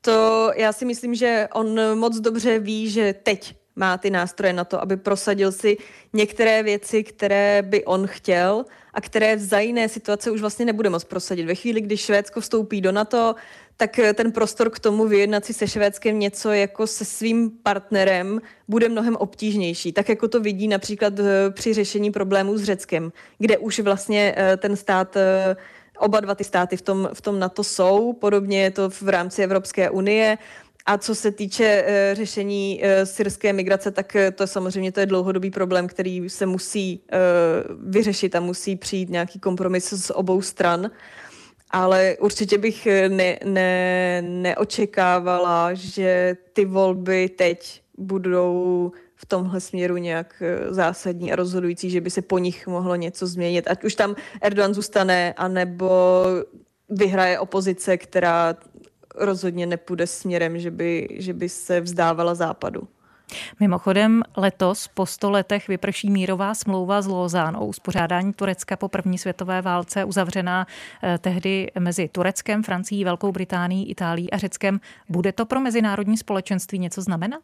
To 0.00 0.50
já 0.56 0.72
si 0.72 0.84
myslím, 0.84 1.14
že 1.14 1.48
on 1.52 1.98
moc 1.98 2.20
dobře 2.20 2.58
ví, 2.58 2.90
že 2.90 3.12
teď 3.22 3.54
má 3.76 3.98
ty 3.98 4.10
nástroje 4.10 4.52
na 4.52 4.64
to, 4.64 4.82
aby 4.82 4.96
prosadil 4.96 5.52
si 5.52 5.76
některé 6.12 6.62
věci, 6.62 7.04
které 7.04 7.62
by 7.62 7.84
on 7.84 8.06
chtěl 8.06 8.64
a 8.94 9.00
které 9.00 9.38
za 9.38 9.58
jiné 9.58 9.88
situace 9.88 10.30
už 10.30 10.40
vlastně 10.40 10.64
nebude 10.64 10.90
moc 10.90 11.04
prosadit. 11.04 11.46
Ve 11.46 11.54
chvíli, 11.54 11.80
kdy 11.80 11.96
Švédsko 11.96 12.40
vstoupí 12.40 12.80
do 12.80 12.92
NATO, 12.92 13.34
tak 13.76 13.98
eh, 13.98 14.14
ten 14.14 14.32
prostor 14.32 14.70
k 14.70 14.78
tomu 14.78 15.06
vyjednat 15.06 15.44
si 15.44 15.52
se 15.52 15.68
Švédskem 15.68 16.18
něco 16.18 16.52
jako 16.52 16.86
se 16.86 17.04
svým 17.04 17.50
partnerem 17.62 18.40
bude 18.68 18.88
mnohem 18.88 19.16
obtížnější. 19.16 19.92
Tak 19.92 20.08
jako 20.08 20.28
to 20.28 20.40
vidí 20.40 20.68
například 20.68 21.18
eh, 21.18 21.50
při 21.50 21.74
řešení 21.74 22.10
problémů 22.10 22.58
s 22.58 22.64
Řeckem, 22.64 23.12
kde 23.38 23.58
už 23.58 23.80
vlastně 23.80 24.34
eh, 24.36 24.56
ten 24.56 24.76
stát 24.76 25.16
Oba 25.98 26.20
dva 26.20 26.34
ty 26.34 26.44
státy 26.44 26.76
v 26.76 26.82
tom, 26.82 27.08
v 27.12 27.20
tom 27.20 27.38
NATO 27.38 27.64
jsou, 27.64 28.12
podobně 28.12 28.62
je 28.62 28.70
to 28.70 28.90
v 28.90 29.08
rámci 29.08 29.42
Evropské 29.42 29.90
unie. 29.90 30.38
A 30.86 30.98
co 30.98 31.14
se 31.14 31.30
týče 31.30 31.84
uh, 31.84 32.16
řešení 32.16 32.80
uh, 32.82 32.88
syrské 33.04 33.52
migrace, 33.52 33.90
tak 33.90 34.14
uh, 34.14 34.30
to 34.34 34.46
samozřejmě 34.46 34.92
to 34.92 35.00
je 35.00 35.06
dlouhodobý 35.06 35.50
problém, 35.50 35.86
který 35.88 36.30
se 36.30 36.46
musí 36.46 37.00
vyřešit 37.86 38.34
a 38.34 38.40
musí 38.40 38.76
přijít 38.76 39.10
nějaký 39.10 39.40
kompromis 39.40 39.92
z 39.92 40.10
obou 40.10 40.42
stran. 40.42 40.90
Ale 41.70 42.16
určitě 42.20 42.58
bych 42.58 42.88
ne, 43.08 43.38
ne, 43.44 44.22
neočekávala, 44.22 45.74
že 45.74 46.36
ty 46.52 46.64
volby 46.64 47.28
teď 47.28 47.82
budou 47.98 48.92
v 49.14 49.26
tomhle 49.26 49.60
směru 49.60 49.96
nějak 49.96 50.42
zásadní 50.68 51.32
a 51.32 51.36
rozhodující, 51.36 51.90
že 51.90 52.00
by 52.00 52.10
se 52.10 52.22
po 52.22 52.38
nich 52.38 52.66
mohlo 52.66 52.96
něco 52.96 53.26
změnit. 53.26 53.68
Ať 53.68 53.84
už 53.84 53.94
tam 53.94 54.14
Erdogan 54.42 54.74
zůstane, 54.74 55.34
anebo 55.36 56.24
vyhraje 56.88 57.38
opozice, 57.38 57.96
která 57.96 58.56
rozhodně 59.16 59.66
nepůjde 59.66 60.06
směrem, 60.06 60.58
že 60.58 60.70
by, 60.70 61.08
že 61.10 61.32
by 61.32 61.48
se 61.48 61.80
vzdávala 61.80 62.34
západu. 62.34 62.88
Mimochodem 63.60 64.22
letos 64.36 64.88
po 64.88 65.06
sto 65.06 65.30
letech 65.30 65.68
vyprší 65.68 66.10
mírová 66.10 66.54
smlouva 66.54 67.02
s 67.02 67.06
Lozánou, 67.06 67.66
uspořádání 67.66 68.32
Turecka 68.32 68.76
po 68.76 68.88
první 68.88 69.18
světové 69.18 69.62
válce, 69.62 70.04
uzavřená 70.04 70.66
eh, 71.02 71.18
tehdy 71.18 71.70
mezi 71.78 72.08
Tureckem, 72.08 72.62
Francií, 72.62 73.04
Velkou 73.04 73.32
Británií, 73.32 73.90
Itálií 73.90 74.30
a 74.30 74.38
Řeckem. 74.38 74.80
Bude 75.08 75.32
to 75.32 75.46
pro 75.46 75.60
mezinárodní 75.60 76.16
společenství 76.16 76.78
něco 76.78 77.02
znamenat? 77.02 77.42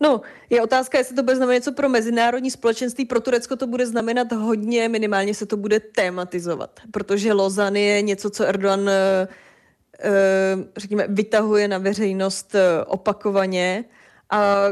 No, 0.00 0.20
je 0.50 0.62
otázka, 0.62 0.98
jestli 0.98 1.16
to 1.16 1.22
bude 1.22 1.36
znamenat 1.36 1.58
něco 1.58 1.72
pro 1.72 1.88
mezinárodní 1.88 2.50
společenství. 2.50 3.04
Pro 3.04 3.20
Turecko 3.20 3.56
to 3.56 3.66
bude 3.66 3.86
znamenat 3.86 4.32
hodně, 4.32 4.88
minimálně 4.88 5.34
se 5.34 5.46
to 5.46 5.56
bude 5.56 5.80
tématizovat, 5.80 6.80
protože 6.90 7.32
Lozan 7.32 7.76
je 7.76 8.02
něco, 8.02 8.30
co 8.30 8.44
Erdogan 8.44 8.88
Eh, 8.88 9.28
řekněme, 10.76 11.06
vytahuje 11.08 11.68
na 11.68 11.78
veřejnost 11.78 12.54
eh, 12.54 12.84
opakovaně 12.84 13.84
a 14.30 14.68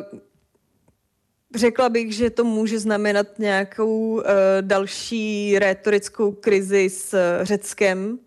Řekla 1.54 1.88
bych, 1.88 2.14
že 2.14 2.30
to 2.30 2.44
může 2.44 2.78
znamenat 2.78 3.26
nějakou 3.38 4.14
uh, 4.14 4.22
další 4.60 5.58
rétorickou 5.58 6.32
krizi 6.32 6.90
s 6.90 7.16
Řeckem 7.42 8.18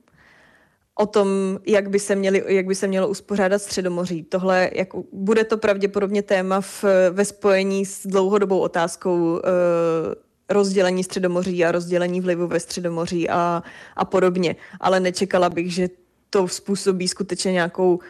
o 1.00 1.06
tom, 1.06 1.60
jak 1.66 1.90
by 1.90 2.00
se, 2.00 2.16
měli, 2.16 2.44
jak 2.48 2.66
by 2.66 2.76
se 2.76 2.88
mělo 2.88 3.08
uspořádat 3.08 3.62
Středomoří. 3.62 4.24
Tohle, 4.24 4.70
jak, 4.74 4.90
bude 5.12 5.44
to 5.44 5.58
pravděpodobně 5.58 6.22
téma 6.22 6.62
v, 6.62 6.84
ve 7.12 7.26
spojení 7.26 7.86
s 7.86 8.08
dlouhodobou 8.08 8.60
otázkou 8.60 9.16
uh, 9.16 9.40
rozdělení 10.50 11.04
Středomoří 11.04 11.66
a 11.66 11.72
rozdělení 11.72 12.22
vlivu 12.22 12.48
ve 12.48 12.60
Středomoří 12.60 13.30
a, 13.30 13.64
a 13.96 14.06
podobně. 14.06 14.56
Ale 14.80 15.00
nečekala 15.00 15.50
bych, 15.50 15.74
že 15.74 15.90
to 16.34 16.48
způsobí 16.48 17.08
skutečně 17.08 17.52
nějakou 17.52 17.96
uh, 17.96 18.02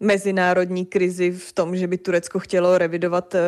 mezinárodní 0.00 0.86
krizi 0.86 1.30
v 1.30 1.52
tom, 1.52 1.76
že 1.76 1.86
by 1.86 1.98
Turecko 1.98 2.38
chtělo 2.38 2.78
revidovat 2.78 3.34
uh, 3.34 3.40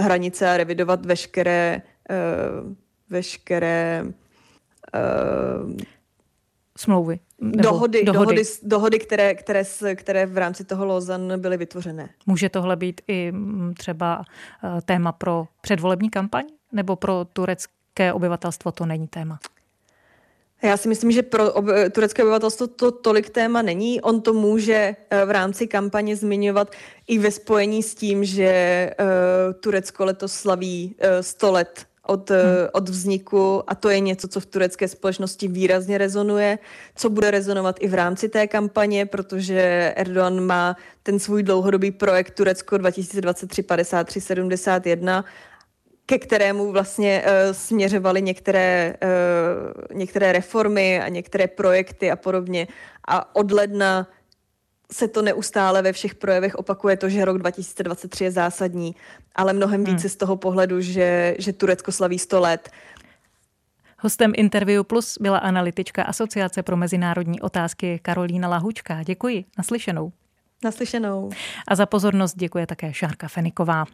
hranice 0.00 0.50
a 0.50 0.56
revidovat 0.56 1.06
veškeré, 1.06 1.82
uh, 2.10 2.72
veškeré 3.10 4.04
smlouvy. 6.78 7.20
dohody, 7.40 8.04
dohody. 8.04 8.34
dohody, 8.34 8.42
dohody 8.62 8.98
které, 8.98 9.34
které, 9.34 9.64
které 9.94 10.26
v 10.26 10.38
rámci 10.38 10.64
toho 10.64 10.86
Lozan 10.86 11.40
byly 11.40 11.56
vytvořené. 11.56 12.08
Může 12.26 12.48
tohle 12.48 12.76
být 12.76 13.00
i 13.08 13.32
mm, 13.32 13.74
třeba 13.74 14.24
eh, 14.64 14.80
téma 14.82 15.12
pro 15.12 15.46
předvolební 15.60 16.10
kampaň? 16.10 16.44
Nebo 16.72 16.96
pro 16.96 17.26
turecké 17.32 18.12
obyvatelstvo 18.12 18.72
to 18.72 18.86
není 18.86 19.08
téma? 19.08 19.38
Já 20.62 20.76
si 20.76 20.88
myslím, 20.88 21.12
že 21.12 21.22
pro 21.22 21.52
ob- 21.52 21.66
turecké 21.92 22.22
obyvatelstvo 22.22 22.66
to 22.66 22.90
tolik 22.90 23.30
téma 23.30 23.62
není. 23.62 24.00
On 24.00 24.20
to 24.20 24.32
může 24.32 24.96
uh, 25.12 25.18
v 25.28 25.30
rámci 25.30 25.66
kampaně 25.66 26.16
zmiňovat 26.16 26.72
i 27.06 27.18
ve 27.18 27.30
spojení 27.30 27.82
s 27.82 27.94
tím, 27.94 28.24
že 28.24 28.90
uh, 29.00 29.06
Turecko 29.60 30.04
letos 30.04 30.32
slaví 30.32 30.96
uh, 30.98 31.06
100 31.20 31.52
let 31.52 31.86
od, 32.06 32.30
hmm. 32.30 32.40
od 32.72 32.88
vzniku 32.88 33.62
a 33.66 33.74
to 33.74 33.90
je 33.90 34.00
něco, 34.00 34.28
co 34.28 34.40
v 34.40 34.46
turecké 34.46 34.88
společnosti 34.88 35.48
výrazně 35.48 35.98
rezonuje, 35.98 36.58
co 36.96 37.10
bude 37.10 37.30
rezonovat 37.30 37.76
i 37.80 37.88
v 37.88 37.94
rámci 37.94 38.28
té 38.28 38.46
kampaně, 38.46 39.06
protože 39.06 39.92
Erdogan 39.96 40.40
má 40.40 40.76
ten 41.02 41.18
svůj 41.18 41.42
dlouhodobý 41.42 41.90
projekt 41.90 42.30
Turecko 42.30 42.76
2023-53-71 42.76 45.24
ke 46.10 46.18
kterému 46.18 46.72
vlastně 46.72 47.22
uh, 47.24 47.52
směřovaly 47.52 48.22
některé, 48.22 48.94
uh, 49.02 49.98
některé 49.98 50.32
reformy 50.32 51.00
a 51.00 51.08
některé 51.08 51.46
projekty 51.46 52.10
a 52.10 52.16
podobně. 52.16 52.66
A 53.08 53.36
od 53.36 53.52
ledna 53.52 54.06
se 54.92 55.08
to 55.08 55.22
neustále 55.22 55.82
ve 55.82 55.92
všech 55.92 56.14
projevech 56.14 56.54
opakuje 56.54 56.96
to, 56.96 57.08
že 57.08 57.24
rok 57.24 57.38
2023 57.38 58.24
je 58.24 58.30
zásadní, 58.30 58.94
ale 59.34 59.52
mnohem 59.52 59.84
více 59.84 60.08
hmm. 60.08 60.08
z 60.08 60.16
toho 60.16 60.36
pohledu, 60.36 60.80
že, 60.80 61.36
že 61.38 61.52
Turecko 61.52 61.92
slaví 61.92 62.18
100 62.18 62.40
let. 62.40 62.70
Hostem 63.98 64.32
Interview 64.36 64.84
Plus 64.84 65.18
byla 65.20 65.38
analytička 65.38 66.02
Asociace 66.02 66.62
pro 66.62 66.76
mezinárodní 66.76 67.40
otázky 67.40 67.98
Karolína 68.02 68.48
Lahučka. 68.48 69.02
Děkuji. 69.02 69.44
Naslyšenou. 69.58 70.12
Naslyšenou. 70.64 71.30
A 71.68 71.74
za 71.74 71.86
pozornost 71.86 72.36
děkuje 72.36 72.66
také 72.66 72.94
Šárka 72.94 73.28
Feniková. 73.28 73.84